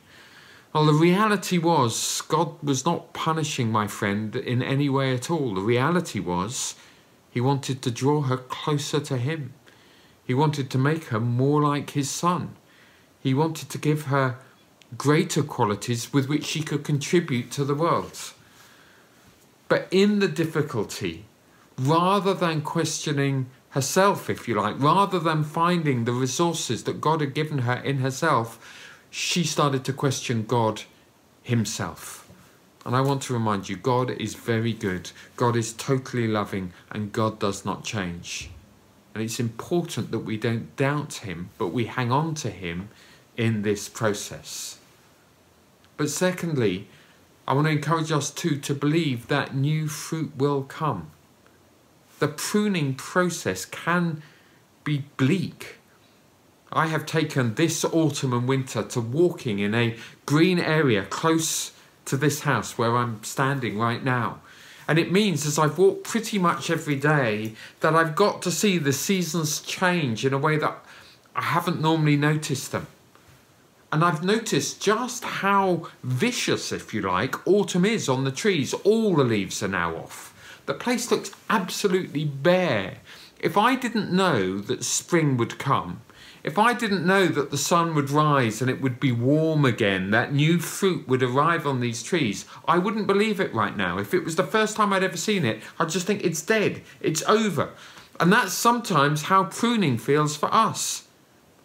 Well, 0.74 0.88
the 0.88 0.94
reality 0.94 1.60
was, 1.60 2.22
God 2.22 2.56
was 2.64 2.86
not 2.86 3.14
punishing 3.14 3.72
my 3.72 3.86
friend 3.86 4.36
in 4.36 4.64
any 4.64 4.90
way 4.90 5.14
at 5.14 5.30
all. 5.30 5.54
The 5.54 5.62
reality 5.62 6.20
was, 6.20 6.74
He 7.30 7.40
wanted 7.40 7.84
to 7.84 7.92
draw 7.92 8.24
her 8.24 8.38
closer 8.38 9.00
to 9.02 9.18
Him. 9.18 9.54
He 10.26 10.34
wanted 10.34 10.72
to 10.72 10.80
make 10.80 11.04
her 11.10 11.20
more 11.20 11.62
like 11.62 11.92
His 11.92 12.10
Son. 12.10 12.56
He 13.20 13.36
wanted 13.36 13.70
to 13.70 13.78
give 13.78 14.06
her 14.06 14.40
greater 14.98 15.44
qualities 15.44 16.12
with 16.12 16.28
which 16.28 16.46
she 16.46 16.64
could 16.64 16.84
contribute 16.84 17.52
to 17.52 17.64
the 17.64 17.76
world. 17.76 18.34
But 19.68 19.88
in 19.92 20.18
the 20.18 20.28
difficulty, 20.28 21.26
rather 21.80 22.34
than 22.34 22.62
questioning 22.62 23.48
herself, 23.70 24.30
if 24.30 24.48
you 24.48 24.56
like, 24.56 24.80
rather 24.80 25.20
than 25.20 25.44
finding 25.44 26.06
the 26.06 26.12
resources 26.12 26.84
that 26.84 27.02
God 27.02 27.22
had 27.22 27.34
given 27.34 27.60
her 27.60 27.76
in 27.76 28.00
herself, 28.00 28.60
she 29.10 29.44
started 29.44 29.84
to 29.86 29.94
question 29.94 30.46
God 30.46 30.84
Himself. 31.44 32.30
And 32.86 32.96
I 32.96 33.02
want 33.02 33.22
to 33.24 33.34
remind 33.34 33.70
you 33.70 33.76
God 33.76 34.12
is 34.12 34.36
very 34.36 34.74
good, 34.74 35.12
God 35.36 35.56
is 35.56 35.74
totally 35.74 36.28
loving, 36.28 36.74
and 36.92 37.12
God 37.12 37.40
does 37.40 37.66
not 37.66 37.84
change. 37.84 38.50
And 39.14 39.24
it's 39.24 39.40
important 39.40 40.12
that 40.12 40.20
we 40.20 40.38
don't 40.38 40.76
doubt 40.76 41.16
Him, 41.16 41.50
but 41.58 41.68
we 41.68 41.86
hang 41.86 42.12
on 42.12 42.36
to 42.36 42.50
Him 42.50 42.90
in 43.38 43.62
this 43.62 43.88
process. 43.88 44.78
But 45.98 46.10
secondly, 46.10 46.88
I 47.48 47.54
want 47.54 47.68
to 47.68 47.72
encourage 47.72 48.12
us 48.12 48.32
too 48.32 48.58
to 48.58 48.74
believe 48.74 49.28
that 49.28 49.56
new 49.56 49.88
fruit 49.88 50.36
will 50.38 50.64
come 50.64 51.12
the 52.20 52.28
pruning 52.28 52.96
process 52.96 53.66
can 53.66 54.22
be 54.84 55.06
bleak. 55.18 55.78
I 56.72 56.88
have 56.88 57.06
taken 57.06 57.56
this 57.56 57.84
autumn 57.84 58.34
and 58.34 58.48
winter 58.48 58.84
to 58.84 59.02
walking 59.02 59.60
in 59.60 59.74
a 59.74 59.98
green 60.26 60.60
area 60.60 61.04
close 61.06 61.72
to 62.06 62.18
this 62.18 62.42
house 62.42 62.78
where 62.78 62.96
I'm 62.96 63.24
standing 63.24 63.78
right 63.80 64.04
now. 64.04 64.40
And 64.88 64.98
it 64.98 65.12
means, 65.12 65.46
as 65.46 65.60
I've 65.60 65.78
walked 65.78 66.04
pretty 66.04 66.40
much 66.40 66.70
every 66.70 66.96
day, 66.96 67.54
that 67.82 67.96
I've 67.96 68.16
got 68.16 68.42
to 68.44 68.52
see 68.52 68.78
the 68.78 68.94
seasons 68.94 69.62
change 69.62 70.26
in 70.26 70.34
a 70.34 70.38
way 70.38 70.58
that 70.58 70.84
I 71.36 71.44
haven't 71.44 71.80
normally 71.80 72.18
noticed 72.18 72.72
them. 72.72 72.88
And 73.92 74.04
I've 74.04 74.24
noticed 74.24 74.82
just 74.82 75.24
how 75.24 75.88
vicious, 76.04 76.72
if 76.72 76.94
you 76.94 77.02
like, 77.02 77.48
autumn 77.48 77.86
is 77.86 78.10
on 78.10 78.24
the 78.24 78.32
trees. 78.32 78.74
All 78.74 79.16
the 79.16 79.24
leaves 79.24 79.64
are 79.64 79.68
now 79.68 79.96
off. 79.96 80.29
The 80.70 80.76
place 80.76 81.10
looks 81.10 81.32
absolutely 81.50 82.26
bare. 82.26 82.98
If 83.40 83.58
I 83.58 83.74
didn't 83.74 84.12
know 84.12 84.60
that 84.60 84.84
spring 84.84 85.36
would 85.38 85.58
come, 85.58 86.02
if 86.44 86.60
I 86.60 86.74
didn't 86.74 87.08
know 87.08 87.26
that 87.26 87.50
the 87.50 87.58
sun 87.58 87.96
would 87.96 88.12
rise 88.12 88.62
and 88.62 88.70
it 88.70 88.80
would 88.80 89.00
be 89.00 89.12
warm 89.12 89.66
again, 89.66 90.12
that 90.12 90.32
new 90.32 90.60
fruit 90.60 91.08
would 91.08 91.24
arrive 91.24 91.66
on 91.66 91.80
these 91.80 92.04
trees, 92.04 92.46
I 92.68 92.78
wouldn't 92.78 93.08
believe 93.08 93.40
it 93.40 93.52
right 93.52 93.76
now. 93.76 93.98
If 93.98 94.14
it 94.14 94.24
was 94.24 94.36
the 94.36 94.44
first 94.44 94.78
time 94.78 94.94
I'd 94.94 95.04
ever 95.04 95.18
seen 95.18 95.44
it, 95.44 95.64
I'd 95.80 95.90
just 95.90 96.06
think 96.06 96.24
it's 96.24 96.44
dead, 96.44 96.84
it's 97.02 97.24
over. 97.24 97.72
And 98.20 98.32
that's 98.32 98.54
sometimes 98.54 99.24
how 99.24 99.46
pruning 99.46 99.98
feels 99.98 100.38
for 100.38 100.54
us. 100.54 101.08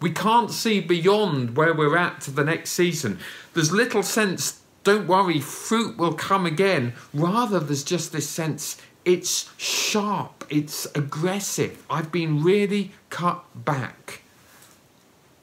We 0.01 0.13
can't 0.13 0.51
see 0.51 0.81
beyond 0.81 1.59
where 1.59 1.75
we're 1.75 1.99
at 1.99 2.23
to 2.23 2.31
the 2.31 2.43
next 2.43 2.71
season. 2.71 3.19
There's 3.53 3.71
little 3.71 4.03
sense, 4.03 4.63
don't 4.83 5.07
worry, 5.07 5.41
fruit 5.41 5.97
will 5.97 6.13
come 6.13 6.45
again. 6.45 6.93
Rather, 7.15 7.59
there's 7.59 7.85
just 7.85 8.13
this 8.13 8.29
sense, 8.29 8.77
it's 9.05 9.51
sharp, 9.57 10.45
it's 10.49 10.87
aggressive. 10.95 11.85
I've 11.91 12.11
been 12.11 12.43
really 12.43 12.93
cut 13.11 13.45
back. 13.55 14.23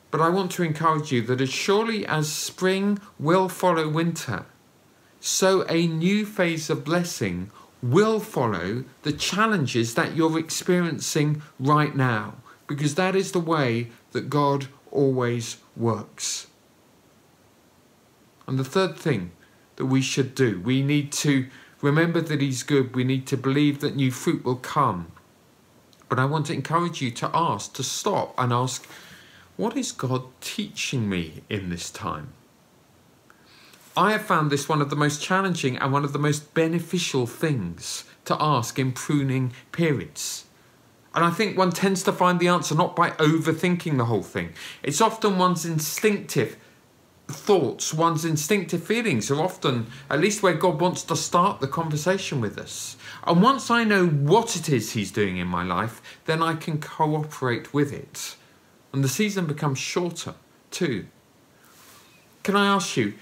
But 0.09 0.21
I 0.21 0.29
want 0.29 0.51
to 0.53 0.63
encourage 0.63 1.11
you 1.11 1.21
that 1.23 1.39
as 1.41 1.49
surely 1.49 2.05
as 2.05 2.31
spring 2.31 2.99
will 3.17 3.47
follow 3.47 3.87
winter, 3.87 4.45
so 5.19 5.65
a 5.69 5.87
new 5.87 6.25
phase 6.25 6.69
of 6.69 6.83
blessing 6.83 7.51
will 7.81 8.19
follow 8.19 8.83
the 9.03 9.13
challenges 9.13 9.95
that 9.95 10.15
you're 10.15 10.37
experiencing 10.37 11.41
right 11.59 11.95
now, 11.95 12.35
because 12.67 12.95
that 12.95 13.15
is 13.15 13.31
the 13.31 13.39
way 13.39 13.89
that 14.11 14.29
God 14.29 14.67
always 14.91 15.57
works. 15.77 16.47
And 18.47 18.59
the 18.59 18.65
third 18.65 18.97
thing 18.97 19.31
that 19.77 19.85
we 19.85 20.01
should 20.01 20.35
do, 20.35 20.59
we 20.59 20.81
need 20.81 21.11
to 21.13 21.47
Remember 21.81 22.21
that 22.21 22.41
He's 22.41 22.63
good. 22.63 22.95
We 22.95 23.03
need 23.03 23.25
to 23.27 23.37
believe 23.37 23.79
that 23.79 23.95
new 23.95 24.11
fruit 24.11 24.43
will 24.43 24.55
come. 24.55 25.11
But 26.09 26.19
I 26.19 26.25
want 26.25 26.47
to 26.47 26.53
encourage 26.53 27.01
you 27.01 27.11
to 27.11 27.31
ask, 27.33 27.73
to 27.73 27.83
stop 27.83 28.33
and 28.37 28.51
ask, 28.51 28.85
what 29.57 29.77
is 29.77 29.91
God 29.91 30.23
teaching 30.41 31.09
me 31.09 31.43
in 31.49 31.69
this 31.69 31.89
time? 31.89 32.33
I 33.95 34.13
have 34.13 34.21
found 34.21 34.51
this 34.51 34.69
one 34.69 34.81
of 34.81 34.89
the 34.89 34.95
most 34.95 35.21
challenging 35.21 35.77
and 35.77 35.91
one 35.91 36.03
of 36.03 36.13
the 36.13 36.19
most 36.19 36.53
beneficial 36.53 37.27
things 37.27 38.05
to 38.25 38.37
ask 38.39 38.79
in 38.79 38.93
pruning 38.93 39.53
periods. 39.71 40.45
And 41.13 41.25
I 41.25 41.29
think 41.29 41.57
one 41.57 41.71
tends 41.71 42.03
to 42.03 42.13
find 42.13 42.39
the 42.39 42.47
answer 42.47 42.73
not 42.73 42.95
by 42.95 43.11
overthinking 43.11 43.97
the 43.97 44.05
whole 44.05 44.23
thing. 44.23 44.53
It's 44.81 45.01
often 45.01 45.37
one's 45.37 45.65
instinctive 45.65 46.55
thoughts, 47.35 47.93
one's 47.93 48.25
instinctive 48.25 48.83
feelings 48.83 49.31
are 49.31 49.41
often, 49.41 49.87
at 50.09 50.19
least 50.19 50.43
where 50.43 50.53
God 50.53 50.79
wants 50.79 51.03
to 51.03 51.15
start 51.15 51.59
the 51.59 51.67
conversation 51.67 52.41
with 52.41 52.57
us. 52.57 52.97
And 53.25 53.41
once 53.41 53.69
I 53.69 53.83
know 53.83 54.07
what 54.07 54.55
it 54.55 54.69
is 54.69 54.91
He's 54.91 55.11
doing 55.11 55.37
in 55.37 55.47
my 55.47 55.63
life, 55.63 56.01
then 56.25 56.41
I 56.41 56.55
can 56.55 56.79
cooperate 56.79 57.73
with 57.73 57.91
it. 57.93 58.35
And 58.93 59.03
the 59.03 59.09
season 59.09 59.45
becomes 59.45 59.79
shorter 59.79 60.35
too. 60.69 61.05
Can 62.43 62.55
I 62.55 62.67
ask 62.67 62.97
you, 62.97 63.13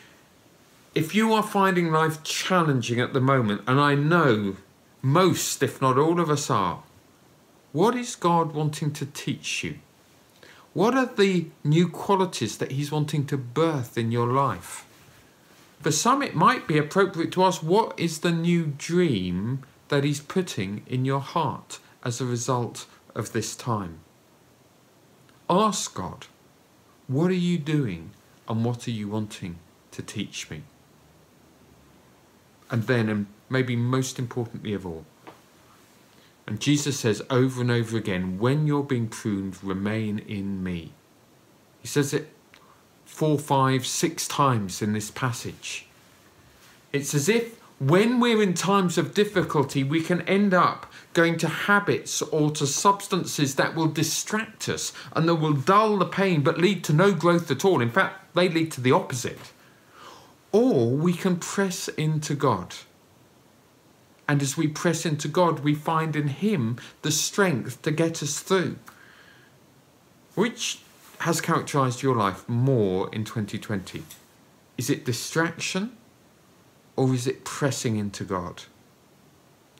if 0.95 1.13
you 1.13 1.33
are 1.33 1.43
finding 1.43 1.91
life 1.91 2.23
challenging 2.23 2.99
at 2.99 3.13
the 3.13 3.21
moment, 3.21 3.61
and 3.67 3.79
I 3.79 3.95
know 3.95 4.57
most, 5.01 5.61
if 5.61 5.81
not 5.81 5.97
all 5.97 6.19
of 6.19 6.29
us 6.29 6.49
are, 6.49 6.83
what 7.71 7.95
is 7.95 8.15
God 8.15 8.53
wanting 8.53 8.91
to 8.93 9.05
teach 9.05 9.63
you? 9.63 9.79
What 10.73 10.95
are 10.95 11.07
the 11.07 11.47
new 11.63 11.89
qualities 11.89 12.57
that 12.57 12.71
He's 12.71 12.91
wanting 12.91 13.25
to 13.27 13.37
birth 13.37 13.97
in 13.97 14.11
your 14.11 14.27
life? 14.27 14.85
For 15.81 15.91
some, 15.91 16.21
it 16.21 16.35
might 16.35 16.67
be 16.67 16.77
appropriate 16.77 17.31
to 17.33 17.43
ask 17.43 17.63
what 17.63 17.97
is 17.97 18.19
the 18.19 18.31
new 18.31 18.73
dream 18.77 19.63
that 19.87 20.03
He's 20.03 20.19
putting 20.19 20.83
in 20.87 21.05
your 21.05 21.21
heart 21.21 21.79
as 22.03 22.21
a 22.21 22.25
result 22.25 22.85
of 23.15 23.33
this 23.33 23.55
time? 23.55 23.99
Ask 25.49 25.95
God, 25.95 26.27
what 27.07 27.31
are 27.31 27.33
you 27.33 27.57
doing 27.57 28.11
and 28.47 28.63
what 28.63 28.87
are 28.87 28.91
you 28.91 29.07
wanting 29.07 29.57
to 29.91 30.01
teach 30.01 30.49
me? 30.49 30.61
And 32.69 32.83
then, 32.83 33.09
and 33.09 33.25
maybe 33.49 33.75
most 33.75 34.19
importantly 34.19 34.73
of 34.73 34.85
all, 34.85 35.05
and 36.49 36.59
Jesus 36.59 36.99
says 36.99 37.21
over 37.29 37.61
and 37.61 37.69
over 37.69 37.95
again, 37.95 38.39
when 38.39 38.65
you're 38.65 38.83
being 38.83 39.07
pruned, 39.07 39.63
remain 39.63 40.17
in 40.17 40.63
me. 40.63 40.93
He 41.79 41.87
says 41.87 42.11
it 42.11 42.33
four, 43.05 43.37
five, 43.37 43.85
six 43.85 44.27
times 44.27 44.81
in 44.81 44.93
this 44.93 45.11
passage. 45.11 45.85
It's 46.91 47.13
as 47.13 47.29
if 47.29 47.59
when 47.77 48.19
we're 48.19 48.41
in 48.41 48.55
times 48.55 48.97
of 48.97 49.13
difficulty, 49.13 49.83
we 49.83 50.01
can 50.01 50.21
end 50.23 50.55
up 50.55 50.91
going 51.13 51.37
to 51.37 51.47
habits 51.47 52.23
or 52.23 52.49
to 52.51 52.65
substances 52.65 53.53
that 53.55 53.75
will 53.75 53.87
distract 53.87 54.67
us 54.67 54.91
and 55.13 55.29
that 55.29 55.35
will 55.35 55.53
dull 55.53 55.97
the 55.97 56.05
pain 56.05 56.41
but 56.41 56.57
lead 56.57 56.83
to 56.85 56.93
no 56.93 57.13
growth 57.13 57.51
at 57.51 57.63
all. 57.63 57.79
In 57.79 57.91
fact, 57.91 58.33
they 58.35 58.49
lead 58.49 58.71
to 58.71 58.81
the 58.81 58.91
opposite. 58.91 59.53
Or 60.51 60.89
we 60.89 61.13
can 61.13 61.35
press 61.35 61.89
into 61.89 62.33
God. 62.33 62.73
And 64.29 64.43
as 64.43 64.55
we 64.55 64.67
press 64.67 65.07
into 65.07 65.27
God, 65.27 65.61
we 65.61 65.73
find 65.73 66.15
in 66.15 66.27
Him 66.27 66.77
the 67.01 67.09
strength 67.09 67.81
to 67.81 67.89
get 67.89 68.21
us 68.21 68.39
through. 68.41 68.77
Which 70.35 70.81
has 71.21 71.41
characterized 71.41 72.03
your 72.03 72.15
life 72.15 72.47
more 72.47 73.09
in 73.11 73.25
2020? 73.25 74.03
Is 74.77 74.87
it 74.91 75.03
distraction 75.03 75.97
or 76.95 77.11
is 77.11 77.25
it 77.25 77.43
pressing 77.43 77.97
into 77.97 78.23
God? 78.23 78.65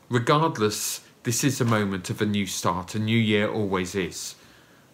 Regardless, 0.10 1.02
this 1.22 1.44
is 1.44 1.62
a 1.62 1.66
moment 1.66 2.10
of 2.10 2.20
a 2.20 2.26
new 2.26 2.48
start. 2.48 2.96
A 2.96 3.00
new 3.00 3.20
year 3.20 3.48
always 3.48 3.94
is. 3.94 4.34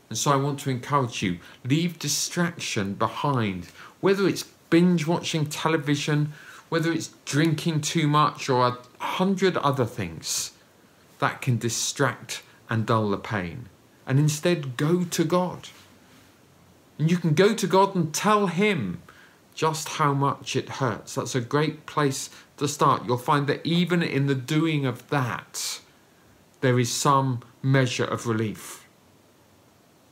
And 0.09 0.17
so 0.17 0.33
I 0.33 0.35
want 0.35 0.59
to 0.59 0.69
encourage 0.69 1.24
you 1.24 1.39
leave 1.63 1.97
distraction 1.97 2.93
behind, 2.95 3.67
whether 4.01 4.27
it's 4.27 4.43
binge 4.69 5.07
watching 5.07 5.45
television, 5.45 6.33
whether 6.69 6.91
it's 6.91 7.13
drinking 7.25 7.81
too 7.81 8.07
much, 8.07 8.50
or 8.50 8.67
a 8.67 8.77
hundred 9.03 9.57
other 9.57 9.86
things 9.86 10.51
that 11.19 11.41
can 11.41 11.57
distract 11.57 12.43
and 12.69 12.86
dull 12.86 13.10
the 13.10 13.17
pain. 13.17 13.69
And 14.07 14.19
instead, 14.19 14.77
go 14.77 15.03
to 15.03 15.24
God. 15.24 15.69
And 16.98 17.10
you 17.10 17.17
can 17.17 17.34
go 17.34 17.53
to 17.53 17.67
God 17.67 17.95
and 17.95 18.13
tell 18.13 18.48
Him 18.48 19.01
just 19.53 19.89
how 19.89 20.13
much 20.13 20.55
it 20.55 20.69
hurts. 20.69 21.15
That's 21.15 21.36
a 21.36 21.41
great 21.41 21.86
place 21.86 22.29
to 22.57 22.67
start. 22.67 23.05
You'll 23.05 23.17
find 23.17 23.48
that 23.48 23.65
even 23.65 24.03
in 24.03 24.27
the 24.27 24.36
doing 24.36 24.86
of 24.86 25.10
that, 25.10 25.79
there 26.62 26.79
is 26.79 26.91
some 26.91 27.41
measure 27.62 28.05
of 28.05 28.27
relief. 28.27 28.88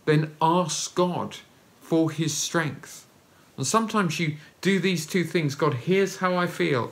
Then 0.06 0.36
ask 0.42 0.94
God 0.96 1.38
for 1.82 2.12
His 2.12 2.34
strength. 2.34 3.03
And 3.58 3.68
sometimes 3.68 4.20
you 4.20 4.38
do 4.62 4.80
these 4.80 5.06
two 5.06 5.24
things 5.24 5.56
God, 5.56 5.74
here's 5.74 6.18
how 6.18 6.36
I 6.36 6.48
feel. 6.48 6.92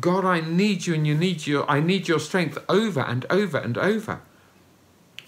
God, 0.00 0.24
I 0.24 0.40
need 0.40 0.86
you 0.86 0.94
and 0.94 1.06
you 1.06 1.14
need 1.14 1.46
your 1.46 1.70
I 1.70 1.80
need 1.80 2.08
your 2.08 2.18
strength 2.18 2.58
over 2.68 3.00
and 3.00 3.24
over 3.30 3.58
and 3.58 3.78
over 3.78 4.20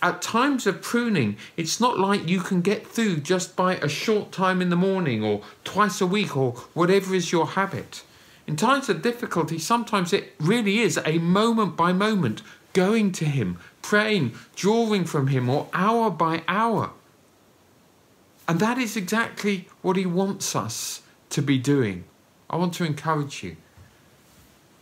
at 0.02 0.22
times 0.22 0.66
of 0.66 0.82
pruning, 0.82 1.36
it's 1.56 1.80
not 1.80 1.98
like 1.98 2.28
you 2.28 2.40
can 2.40 2.60
get 2.60 2.86
through 2.86 3.18
just 3.18 3.56
by 3.56 3.76
a 3.76 3.88
short 3.88 4.30
time 4.30 4.60
in 4.60 4.68
the 4.68 4.76
morning 4.76 5.24
or 5.24 5.42
twice 5.64 6.00
a 6.00 6.06
week 6.06 6.36
or 6.36 6.52
whatever 6.74 7.14
is 7.14 7.32
your 7.32 7.46
habit. 7.46 8.02
In 8.46 8.56
times 8.56 8.88
of 8.88 9.02
difficulty, 9.02 9.58
sometimes 9.58 10.12
it 10.12 10.34
really 10.38 10.78
is 10.78 11.00
a 11.04 11.18
moment 11.18 11.76
by 11.76 11.92
moment 11.92 12.42
going 12.72 13.10
to 13.12 13.24
Him, 13.24 13.58
praying, 13.82 14.34
drawing 14.54 15.04
from 15.04 15.28
Him, 15.28 15.48
or 15.48 15.68
hour 15.72 16.10
by 16.10 16.42
hour. 16.46 16.90
And 18.48 18.60
that 18.60 18.78
is 18.78 18.96
exactly 18.96 19.68
what 19.82 19.96
He 19.96 20.06
wants 20.06 20.54
us 20.54 21.02
to 21.30 21.42
be 21.42 21.58
doing. 21.58 22.04
I 22.48 22.56
want 22.56 22.74
to 22.74 22.84
encourage 22.84 23.42
you. 23.42 23.56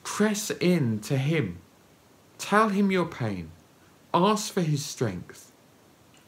Press 0.02 0.50
in 0.50 1.00
to 1.00 1.16
Him. 1.16 1.58
Tell 2.38 2.68
Him 2.68 2.90
your 2.90 3.06
pain 3.06 3.50
ask 4.14 4.52
for 4.52 4.62
his 4.62 4.84
strength 4.84 5.50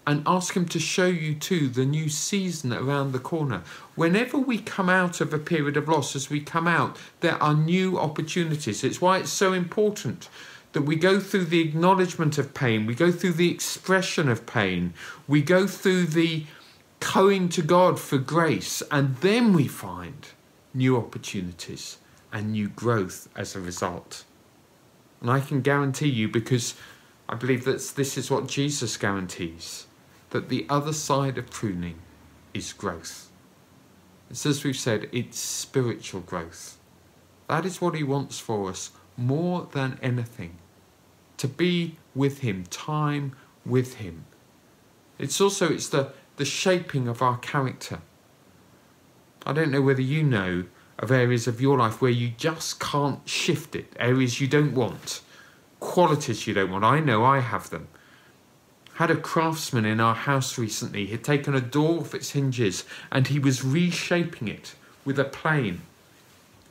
and 0.07 0.23
ask 0.26 0.57
him 0.57 0.66
to 0.66 0.78
show 0.78 1.07
you 1.07 1.35
too 1.35 1.69
the 1.69 1.85
new 1.85 2.09
season 2.09 2.73
around 2.73 3.12
the 3.12 3.19
corner. 3.19 3.62
Whenever 3.95 4.38
we 4.38 4.59
come 4.59 4.88
out 4.88 5.21
of 5.21 5.33
a 5.33 5.38
period 5.38 5.76
of 5.76 5.88
loss, 5.88 6.14
as 6.14 6.31
we 6.31 6.40
come 6.40 6.69
out, 6.69 6.97
there 7.21 7.40
are 7.43 7.55
new 7.55 7.99
opportunities. 7.99 8.85
It's 8.85 9.00
why 9.00 9.19
it's 9.19 9.33
so 9.33 9.52
important 9.52 10.28
that 10.73 10.83
we 10.83 10.95
go 10.95 11.19
through 11.19 11.47
the 11.47 11.61
acknowledgement 11.61 12.38
of 12.38 12.55
pain, 12.55 12.87
we 12.87 12.95
go 12.95 13.11
through 13.11 13.33
the 13.33 13.50
expression 13.50 14.28
of 14.28 14.47
pain, 14.47 14.93
we 15.26 15.43
go 15.43 15.66
through 15.66 16.07
the 16.07 16.45
going 17.14 17.48
to 17.50 17.62
God 17.62 17.98
for 18.00 18.18
grace, 18.18 18.82
and 18.90 19.16
then 19.16 19.52
we 19.52 19.68
find 19.68 20.28
new 20.74 20.96
opportunities 20.96 21.98
and 22.33 22.52
new 22.52 22.68
growth 22.68 23.28
as 23.37 23.54
a 23.54 23.61
result. 23.61 24.24
And 25.20 25.31
I 25.31 25.40
can 25.40 25.61
guarantee 25.61 26.09
you, 26.09 26.28
because 26.28 26.74
I 27.28 27.35
believe 27.35 27.64
that 27.64 27.92
this 27.96 28.18
is 28.18 28.31
what 28.31 28.48
Jesus 28.48 28.96
guarantees 28.96 29.87
that 30.31 30.48
the 30.48 30.66
other 30.68 30.92
side 30.92 31.38
of 31.38 31.50
pruning 31.50 31.98
is 32.52 32.72
growth. 32.72 33.31
It's 34.28 34.44
as 34.44 34.64
we've 34.64 34.76
said, 34.76 35.09
it's 35.12 35.38
spiritual 35.38 36.20
growth. 36.20 36.78
That 37.48 37.64
is 37.64 37.81
what 37.81 37.94
He 37.94 38.02
wants 38.02 38.38
for 38.38 38.68
us 38.68 38.90
more 39.16 39.68
than 39.72 39.98
anything 40.02 40.57
to 41.37 41.48
be 41.48 41.96
with 42.14 42.38
Him, 42.38 42.64
time 42.70 43.37
with 43.64 43.94
Him. 43.94 44.24
It's 45.18 45.40
also 45.40 45.72
it's 45.72 45.88
the, 45.88 46.12
the 46.37 46.44
shaping 46.44 47.09
of 47.09 47.22
our 47.22 47.38
character. 47.38 48.01
I 49.44 49.53
don't 49.53 49.70
know 49.70 49.83
whether 49.83 50.03
you 50.03 50.22
know 50.22 50.64
of 50.99 51.11
areas 51.11 51.46
of 51.46 51.61
your 51.61 51.79
life 51.79 52.01
where 52.01 52.11
you 52.11 52.33
just 52.37 52.81
can't 52.81 53.27
shift 53.29 53.77
it, 53.77 53.92
areas 53.99 54.40
you 54.40 54.49
don't 54.49 54.75
want 54.75 55.20
qualities 55.81 56.46
you 56.46 56.55
don't 56.55 56.70
want. 56.70 56.85
I 56.85 57.01
know 57.01 57.25
I 57.25 57.40
have 57.40 57.70
them. 57.70 57.88
Had 58.94 59.11
a 59.11 59.16
craftsman 59.16 59.85
in 59.85 60.01
our 60.01 60.14
house 60.14 60.57
recently. 60.57 61.07
He'd 61.07 61.22
taken 61.25 61.55
a 61.55 61.61
door 61.61 62.01
off 62.01 62.14
its 62.14 62.31
hinges 62.31 62.85
and 63.12 63.29
he 63.29 63.38
was 63.38 63.64
reshaping 63.64 64.49
it 64.49 64.75
with 65.05 65.18
a 65.18 65.25
plane. 65.25 65.83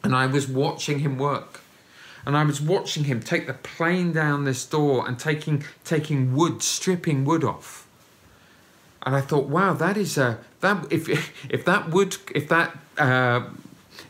And 0.03 0.15
I 0.15 0.25
was 0.25 0.47
watching 0.47 0.99
him 0.99 1.17
work. 1.17 1.61
And 2.25 2.35
I 2.35 2.43
was 2.43 2.59
watching 2.59 3.03
him 3.03 3.21
take 3.21 3.45
the 3.45 3.53
plane 3.53 4.11
down 4.11 4.45
this 4.45 4.65
door 4.65 5.07
and 5.07 5.19
taking 5.19 5.63
taking 5.83 6.35
wood, 6.35 6.63
stripping 6.63 7.23
wood 7.23 7.43
off. 7.43 7.84
And 9.05 9.15
I 9.15 9.21
thought, 9.21 9.45
wow, 9.45 9.73
that 9.73 9.97
is 9.97 10.17
a 10.17 10.39
that 10.61 10.91
if 10.91 11.07
if 11.49 11.63
that 11.65 11.89
would 11.91 12.17
if 12.33 12.49
that 12.49 12.77
uh, 12.97 13.47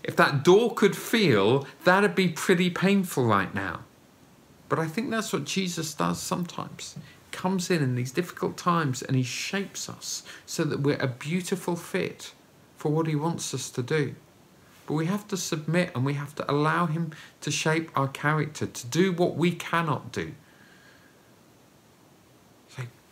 if 0.03 0.15
that 0.15 0.43
door 0.43 0.73
could 0.73 0.95
feel, 0.95 1.67
that'd 1.83 2.15
be 2.15 2.29
pretty 2.29 2.69
painful 2.69 3.25
right 3.25 3.53
now. 3.53 3.81
But 4.69 4.79
I 4.79 4.87
think 4.87 5.11
that's 5.11 5.33
what 5.33 5.43
Jesus 5.43 5.93
does 5.93 6.19
sometimes. 6.19 6.95
Comes 7.31 7.69
in 7.69 7.83
in 7.83 7.95
these 7.95 8.11
difficult 8.11 8.57
times 8.57 9.01
and 9.01 9.15
he 9.15 9.23
shapes 9.23 9.89
us 9.89 10.23
so 10.45 10.63
that 10.63 10.79
we're 10.79 10.97
a 10.97 11.07
beautiful 11.07 11.75
fit 11.75 12.33
for 12.77 12.89
what 12.89 13.07
he 13.07 13.15
wants 13.15 13.53
us 13.53 13.69
to 13.71 13.83
do. 13.83 14.15
But 14.87 14.93
we 14.93 15.07
have 15.07 15.27
to 15.29 15.37
submit 15.37 15.91
and 15.95 16.05
we 16.05 16.13
have 16.13 16.35
to 16.35 16.49
allow 16.49 16.85
him 16.85 17.11
to 17.41 17.51
shape 17.51 17.91
our 17.95 18.07
character, 18.07 18.67
to 18.67 18.87
do 18.87 19.11
what 19.11 19.35
we 19.35 19.51
cannot 19.51 20.11
do. 20.11 20.33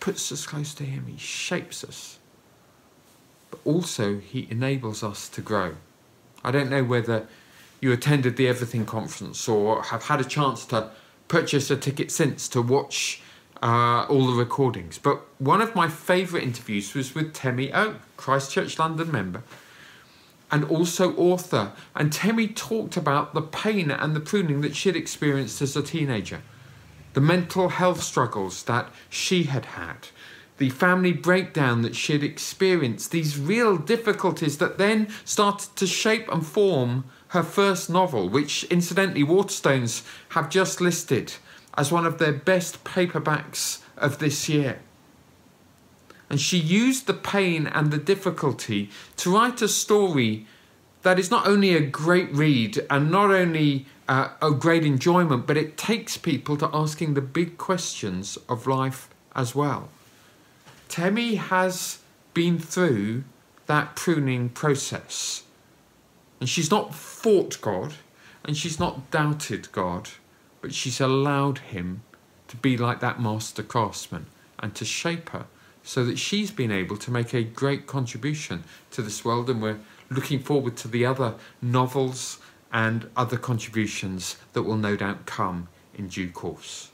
Puts 0.03 0.33
us 0.33 0.45
close 0.45 0.73
to 0.73 0.83
him, 0.83 1.05
he 1.07 1.17
shapes 1.17 1.81
us. 1.81 2.19
But 3.49 3.61
also 3.63 4.19
he 4.19 4.49
enables 4.51 5.01
us 5.01 5.29
to 5.29 5.39
grow. 5.39 5.75
I 6.43 6.51
don't 6.51 6.69
know 6.69 6.83
whether 6.83 7.25
you 7.79 7.93
attended 7.93 8.35
the 8.35 8.49
Everything 8.49 8.85
conference 8.85 9.47
or 9.47 9.81
have 9.83 10.03
had 10.03 10.19
a 10.19 10.25
chance 10.25 10.65
to 10.65 10.91
purchase 11.29 11.71
a 11.71 11.77
ticket 11.77 12.11
since 12.11 12.49
to 12.49 12.61
watch 12.61 13.21
uh, 13.61 14.05
all 14.09 14.27
the 14.27 14.33
recordings. 14.33 14.97
But 14.97 15.21
one 15.37 15.61
of 15.61 15.73
my 15.73 15.87
favourite 15.87 16.43
interviews 16.43 16.93
was 16.93 17.15
with 17.15 17.33
Temi 17.33 17.73
O, 17.73 17.95
Christchurch 18.17 18.77
London 18.77 19.09
member, 19.09 19.41
and 20.51 20.65
also 20.65 21.15
author. 21.15 21.71
And 21.95 22.11
Temi 22.11 22.49
talked 22.49 22.97
about 22.97 23.33
the 23.33 23.41
pain 23.41 23.89
and 23.89 24.13
the 24.13 24.19
pruning 24.19 24.59
that 24.61 24.75
she'd 24.75 24.97
experienced 24.97 25.61
as 25.61 25.77
a 25.77 25.81
teenager, 25.81 26.41
the 27.13 27.21
mental 27.21 27.69
health 27.69 28.01
struggles 28.01 28.63
that 28.63 28.91
she 29.09 29.43
had 29.43 29.65
had, 29.65 30.07
the 30.57 30.69
family 30.69 31.13
breakdown 31.13 31.81
that 31.81 31.95
she'd 31.95 32.23
experienced, 32.23 33.11
these 33.11 33.39
real 33.39 33.77
difficulties 33.77 34.57
that 34.57 34.77
then 34.77 35.07
started 35.25 35.75
to 35.75 35.87
shape 35.87 36.27
and 36.31 36.45
form 36.45 37.05
her 37.29 37.43
first 37.43 37.89
novel, 37.89 38.29
which 38.29 38.63
incidentally 38.65 39.23
Waterstones 39.23 40.03
have 40.29 40.49
just 40.49 40.81
listed 40.81 41.33
as 41.75 41.91
one 41.91 42.05
of 42.05 42.17
their 42.17 42.33
best 42.33 42.83
paperbacks 42.83 43.81
of 43.97 44.19
this 44.19 44.47
year. 44.47 44.79
And 46.29 46.39
she 46.39 46.57
used 46.57 47.07
the 47.07 47.13
pain 47.13 47.67
and 47.67 47.91
the 47.91 47.97
difficulty 47.97 48.89
to 49.17 49.33
write 49.33 49.61
a 49.61 49.67
story 49.67 50.47
that 51.03 51.19
is 51.19 51.29
not 51.29 51.47
only 51.47 51.75
a 51.75 51.81
great 51.81 52.31
read 52.31 52.85
and 52.89 53.11
not 53.11 53.29
only 53.29 53.85
uh, 54.07 54.29
a 54.41 54.51
great 54.51 54.85
enjoyment, 54.85 55.47
but 55.47 55.57
it 55.57 55.77
takes 55.77 56.17
people 56.17 56.57
to 56.57 56.69
asking 56.73 57.13
the 57.13 57.21
big 57.21 57.57
questions 57.57 58.37
of 58.49 58.67
life 58.67 59.09
as 59.35 59.55
well. 59.55 59.89
Temi 60.89 61.35
has 61.35 61.99
been 62.33 62.59
through 62.59 63.23
that 63.65 63.95
pruning 63.95 64.49
process. 64.49 65.43
And 66.39 66.49
she's 66.49 66.69
not 66.69 66.93
fought 66.93 67.59
God 67.61 67.93
and 68.43 68.57
she's 68.57 68.79
not 68.79 69.09
doubted 69.09 69.71
God, 69.71 70.09
but 70.61 70.73
she's 70.73 70.99
allowed 70.99 71.59
Him 71.59 72.03
to 72.49 72.57
be 72.57 72.77
like 72.77 72.99
that 72.99 73.21
master 73.21 73.63
craftsman 73.63 74.25
and 74.59 74.75
to 74.75 74.85
shape 74.85 75.29
her 75.29 75.45
so 75.83 76.05
that 76.05 76.17
she's 76.17 76.51
been 76.51 76.71
able 76.71 76.97
to 76.97 77.11
make 77.11 77.33
a 77.33 77.43
great 77.43 77.87
contribution 77.87 78.63
to 78.91 79.01
this 79.01 79.23
world. 79.23 79.49
And 79.49 79.61
we're 79.61 79.79
looking 80.09 80.39
forward 80.39 80.77
to 80.77 80.87
the 80.87 81.05
other 81.05 81.35
novels 81.61 82.39
and 82.73 83.07
other 83.15 83.37
contributions 83.37 84.37
that 84.53 84.63
will 84.63 84.77
no 84.77 84.95
doubt 84.95 85.27
come 85.27 85.69
in 85.93 86.07
due 86.07 86.29
course. 86.29 86.89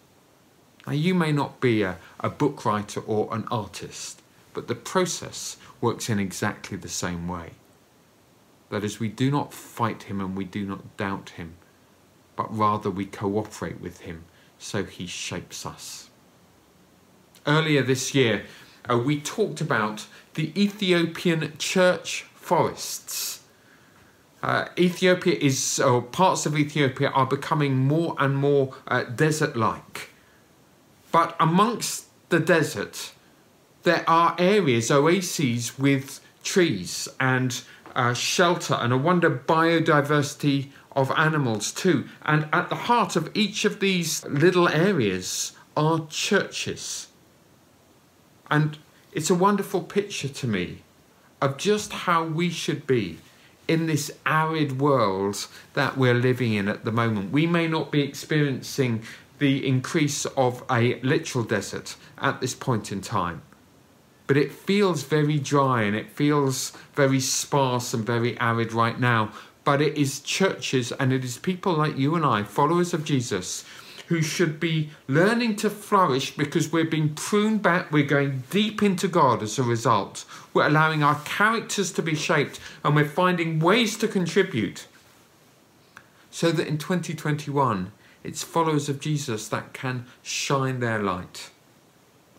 Now, 0.85 0.93
you 0.93 1.15
may 1.15 1.31
not 1.31 1.61
be 1.61 1.81
a, 1.83 1.97
a 2.19 2.29
book 2.29 2.65
writer 2.65 2.99
or 2.99 3.33
an 3.33 3.47
artist, 3.49 4.21
but 4.53 4.67
the 4.67 4.75
process 4.75 5.57
works 5.79 6.09
in 6.09 6.19
exactly 6.19 6.77
the 6.77 6.89
same 6.89 7.27
way. 7.27 7.51
That 8.69 8.83
is, 8.83 8.99
we 8.99 9.07
do 9.07 9.31
not 9.31 9.53
fight 9.53 10.03
him 10.03 10.19
and 10.19 10.35
we 10.35 10.43
do 10.43 10.65
not 10.65 10.97
doubt 10.97 11.29
him, 11.31 11.55
but 12.35 12.55
rather 12.55 12.91
we 12.91 13.05
cooperate 13.05 13.79
with 13.79 14.01
him 14.01 14.25
so 14.57 14.83
he 14.83 15.07
shapes 15.07 15.65
us. 15.65 16.09
Earlier 17.47 17.81
this 17.81 18.13
year, 18.13 18.45
uh, 18.89 18.97
we 18.97 19.21
talked 19.21 19.61
about 19.61 20.05
the 20.33 20.51
Ethiopian 20.61 21.53
church 21.57 22.25
forests. 22.35 23.38
Uh, 24.41 24.67
Ethiopia 24.77 25.35
is, 25.35 25.79
or 25.79 26.01
parts 26.01 26.45
of 26.45 26.57
Ethiopia 26.57 27.09
are 27.09 27.25
becoming 27.25 27.77
more 27.77 28.15
and 28.17 28.37
more 28.37 28.73
uh, 28.87 29.03
desert 29.03 29.55
like. 29.55 30.09
But 31.11 31.35
amongst 31.39 32.05
the 32.29 32.39
desert, 32.39 33.11
there 33.83 34.03
are 34.07 34.35
areas, 34.37 34.91
oases 34.91 35.77
with 35.77 36.21
trees 36.43 37.07
and 37.19 37.61
uh, 37.95 38.13
shelter 38.13 38.75
and 38.75 38.93
a 38.93 38.97
wonder 38.97 39.29
biodiversity 39.29 40.69
of 40.93 41.11
animals 41.11 41.71
too. 41.71 42.07
And 42.23 42.47
at 42.53 42.69
the 42.69 42.75
heart 42.75 43.15
of 43.15 43.29
each 43.33 43.65
of 43.65 43.79
these 43.79 44.25
little 44.25 44.69
areas 44.69 45.53
are 45.75 46.07
churches. 46.09 47.07
And 48.49 48.77
it's 49.11 49.29
a 49.29 49.35
wonderful 49.35 49.81
picture 49.81 50.29
to 50.29 50.47
me 50.47 50.83
of 51.41 51.57
just 51.57 51.93
how 51.93 52.23
we 52.23 52.49
should 52.49 52.85
be 52.85 53.19
in 53.69 53.85
this 53.85 54.11
arid 54.25 54.81
world 54.81 55.47
that 55.75 55.95
we're 55.95 56.15
living 56.15 56.53
in 56.53 56.67
at 56.67 56.83
the 56.83 56.91
moment. 56.91 57.31
We 57.31 57.45
may 57.45 57.67
not 57.67 57.91
be 57.91 58.01
experiencing 58.01 59.03
the 59.37 59.65
increase 59.65 60.25
of 60.25 60.63
a 60.69 60.99
literal 61.01 61.45
desert 61.45 61.95
at 62.17 62.41
this 62.41 62.55
point 62.55 62.91
in 62.91 62.99
time, 62.99 63.43
but 64.27 64.37
it 64.37 64.51
feels 64.51 65.03
very 65.03 65.39
dry 65.39 65.83
and 65.83 65.95
it 65.95 66.09
feels 66.09 66.73
very 66.95 67.19
sparse 67.19 67.93
and 67.93 68.05
very 68.05 68.37
arid 68.39 68.73
right 68.73 68.99
now. 68.99 69.31
But 69.63 69.81
it 69.81 69.97
is 69.97 70.19
churches 70.21 70.91
and 70.93 71.13
it 71.13 71.23
is 71.23 71.37
people 71.37 71.73
like 71.73 71.95
you 71.97 72.15
and 72.15 72.25
I, 72.25 72.43
followers 72.43 72.93
of 72.93 73.05
Jesus, 73.05 73.63
who 74.09 74.23
should 74.23 74.59
be 74.59 74.89
learning 75.07 75.55
to 75.55 75.69
flourish 75.69 76.35
because 76.35 76.71
we're 76.71 76.83
being 76.83 77.13
pruned 77.13 77.61
back, 77.61 77.91
we're 77.91 78.03
going 78.03 78.43
deep 78.49 78.81
into 78.81 79.07
God 79.07 79.43
as 79.43 79.59
a 79.59 79.63
result. 79.63 80.25
We're 80.51 80.65
allowing 80.65 81.03
our 81.03 81.19
characters 81.25 81.91
to 81.91 82.01
be 82.01 82.15
shaped 82.15 82.59
and 82.83 82.95
we're 82.95 83.07
finding 83.07 83.59
ways 83.59 83.97
to 83.97 84.07
contribute 84.07 84.87
so 86.31 86.51
that 86.51 86.67
in 86.67 86.79
2021 86.79 87.91
it's 88.23 88.41
followers 88.41 88.89
of 88.89 88.99
Jesus 88.99 89.47
that 89.49 89.73
can 89.73 90.07
shine 90.23 90.79
their 90.79 90.97
light. 90.97 91.51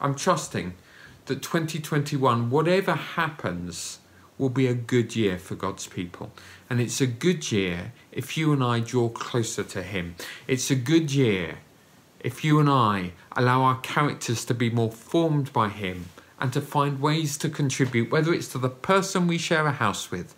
I'm 0.01 0.17
trusting 0.17 0.75
that 1.27 1.41
2021, 1.41 2.51
whatever 2.51 2.95
happens, 2.95 4.01
will 4.41 4.49
be 4.49 4.67
a 4.67 4.75
good 4.75 5.15
year 5.15 5.39
for 5.39 5.55
God's 5.55 5.87
people. 5.87 6.33
And 6.71 6.81
it's 6.81 7.01
a 7.01 7.07
good 7.07 7.53
year 7.53 7.93
if 8.11 8.37
you 8.37 8.53
and 8.53 8.65
I 8.65 8.81
draw 8.81 9.11
closer 9.11 9.63
to 9.63 9.83
Him. 9.83 10.17
It's 10.49 10.71
a 10.71 10.75
good 10.75 11.13
year 11.13 11.59
if 12.21 12.43
you 12.43 12.59
and 12.59 12.69
I 12.69 13.13
allow 13.37 13.63
our 13.63 13.79
characters 13.81 14.45
to 14.47 14.55
be 14.55 14.71
more 14.71 14.91
formed 14.91 15.53
by 15.53 15.69
Him 15.69 16.07
and 16.41 16.53
to 16.55 16.61
find 16.63 17.01
ways 17.01 17.37
to 17.39 17.51
contribute, 17.51 18.11
whether 18.11 18.33
it's 18.33 18.49
to 18.49 18.59
the 18.59 18.71
person 18.71 19.27
we 19.27 19.37
share 19.37 19.67
a 19.67 19.73
house 19.73 20.11
with 20.11 20.35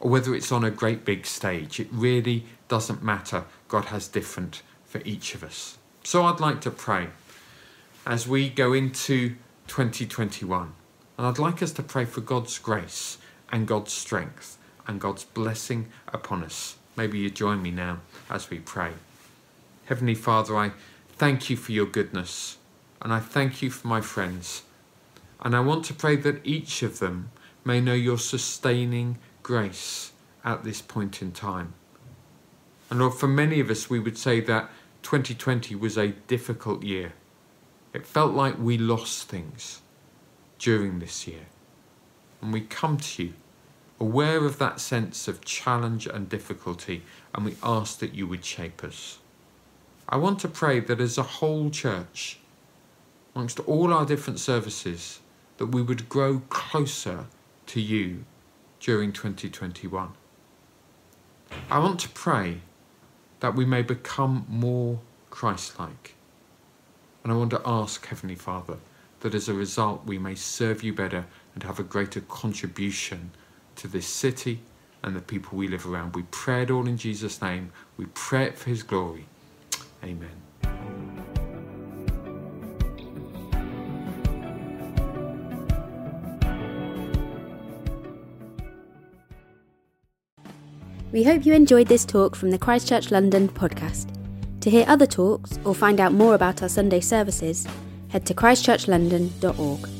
or 0.00 0.10
whether 0.10 0.34
it's 0.34 0.50
on 0.50 0.64
a 0.64 0.70
great 0.70 1.04
big 1.04 1.26
stage. 1.26 1.78
It 1.78 1.88
really 1.92 2.46
doesn't 2.68 3.02
matter. 3.02 3.44
God 3.68 3.86
has 3.86 4.08
different 4.08 4.62
for 4.86 5.02
each 5.04 5.34
of 5.34 5.44
us. 5.44 5.76
So 6.04 6.24
I'd 6.24 6.40
like 6.40 6.62
to 6.62 6.70
pray 6.70 7.08
as 8.06 8.26
we 8.26 8.48
go 8.48 8.72
into 8.72 9.36
2021. 9.68 10.72
And 11.18 11.26
I'd 11.26 11.38
like 11.38 11.62
us 11.62 11.72
to 11.72 11.82
pray 11.82 12.04
for 12.04 12.20
God's 12.20 12.58
grace 12.58 13.18
and 13.50 13.66
God's 13.66 13.92
strength 13.92 14.58
and 14.86 15.00
God's 15.00 15.24
blessing 15.24 15.88
upon 16.08 16.44
us. 16.44 16.76
Maybe 16.96 17.18
you 17.18 17.30
join 17.30 17.62
me 17.62 17.70
now 17.70 18.00
as 18.30 18.50
we 18.50 18.58
pray. 18.58 18.92
Heavenly 19.86 20.14
Father, 20.14 20.56
I 20.56 20.72
thank 21.10 21.50
you 21.50 21.56
for 21.56 21.72
your 21.72 21.86
goodness 21.86 22.56
and 23.02 23.12
I 23.12 23.20
thank 23.20 23.62
you 23.62 23.70
for 23.70 23.86
my 23.86 24.00
friends. 24.00 24.62
And 25.40 25.54
I 25.54 25.60
want 25.60 25.84
to 25.86 25.94
pray 25.94 26.16
that 26.16 26.44
each 26.44 26.82
of 26.82 26.98
them 26.98 27.30
may 27.64 27.80
know 27.80 27.94
your 27.94 28.18
sustaining 28.18 29.18
grace 29.42 30.12
at 30.44 30.64
this 30.64 30.80
point 30.80 31.20
in 31.20 31.32
time. 31.32 31.74
And 32.90 33.00
Lord, 33.00 33.14
for 33.14 33.28
many 33.28 33.60
of 33.60 33.70
us, 33.70 33.90
we 33.90 33.98
would 33.98 34.16
say 34.16 34.40
that 34.40 34.70
2020 35.02 35.74
was 35.74 35.96
a 35.96 36.08
difficult 36.08 36.82
year. 36.82 37.12
It 37.92 38.06
felt 38.06 38.34
like 38.34 38.58
we 38.58 38.78
lost 38.78 39.28
things 39.28 39.82
during 40.58 40.98
this 40.98 41.26
year. 41.26 41.46
And 42.40 42.52
we 42.52 42.60
come 42.60 42.96
to 42.98 43.24
you 43.24 43.32
aware 43.98 44.44
of 44.44 44.58
that 44.58 44.80
sense 44.80 45.26
of 45.26 45.44
challenge 45.44 46.06
and 46.06 46.28
difficulty, 46.28 47.02
and 47.34 47.44
we 47.44 47.56
ask 47.62 47.98
that 48.00 48.14
you 48.14 48.26
would 48.26 48.44
shape 48.44 48.84
us. 48.84 49.18
I 50.08 50.16
want 50.16 50.38
to 50.40 50.48
pray 50.48 50.80
that 50.80 51.00
as 51.00 51.18
a 51.18 51.22
whole 51.22 51.70
church, 51.70 52.38
amongst 53.34 53.58
all 53.60 53.92
our 53.92 54.04
different 54.04 54.38
services, 54.38 55.20
that 55.58 55.66
we 55.66 55.82
would 55.82 56.08
grow 56.08 56.42
closer 56.48 57.26
to 57.66 57.80
you 57.80 58.24
during 58.80 59.12
2021. 59.12 60.12
I 61.70 61.78
want 61.78 62.00
to 62.00 62.08
pray 62.10 62.60
that 63.40 63.54
we 63.54 63.64
may 63.64 63.82
become 63.82 64.46
more 64.48 65.00
Christ 65.30 65.78
like. 65.78 66.14
And 67.22 67.32
I 67.32 67.36
want 67.36 67.50
to 67.50 67.62
ask, 67.64 68.06
Heavenly 68.06 68.36
Father, 68.36 68.76
that 69.20 69.34
as 69.34 69.48
a 69.48 69.54
result 69.54 70.04
we 70.06 70.18
may 70.18 70.34
serve 70.34 70.82
you 70.82 70.92
better 70.92 71.26
and 71.54 71.62
have 71.62 71.78
a 71.78 71.82
greater 71.82 72.20
contribution 72.20 73.30
to 73.76 73.88
this 73.88 74.06
city 74.06 74.60
and 75.02 75.14
the 75.14 75.20
people 75.20 75.56
we 75.56 75.68
live 75.68 75.86
around. 75.86 76.14
We 76.14 76.24
pray 76.30 76.62
it 76.62 76.70
all 76.70 76.86
in 76.86 76.96
Jesus' 76.96 77.40
name. 77.40 77.72
We 77.96 78.06
pray 78.14 78.44
it 78.44 78.58
for 78.58 78.70
his 78.70 78.82
glory. 78.82 79.26
Amen. 80.04 80.30
We 91.12 91.22
hope 91.22 91.46
you 91.46 91.54
enjoyed 91.54 91.86
this 91.86 92.04
talk 92.04 92.36
from 92.36 92.50
the 92.50 92.58
Christchurch 92.58 93.10
London 93.10 93.48
podcast. 93.48 94.12
To 94.60 94.70
hear 94.70 94.84
other 94.88 95.06
talks 95.06 95.58
or 95.64 95.74
find 95.74 96.00
out 96.00 96.12
more 96.12 96.34
about 96.34 96.62
our 96.62 96.68
Sunday 96.68 97.00
services, 97.00 97.66
head 98.16 98.24
to 98.24 98.32
christchurchlondon.org. 98.32 99.95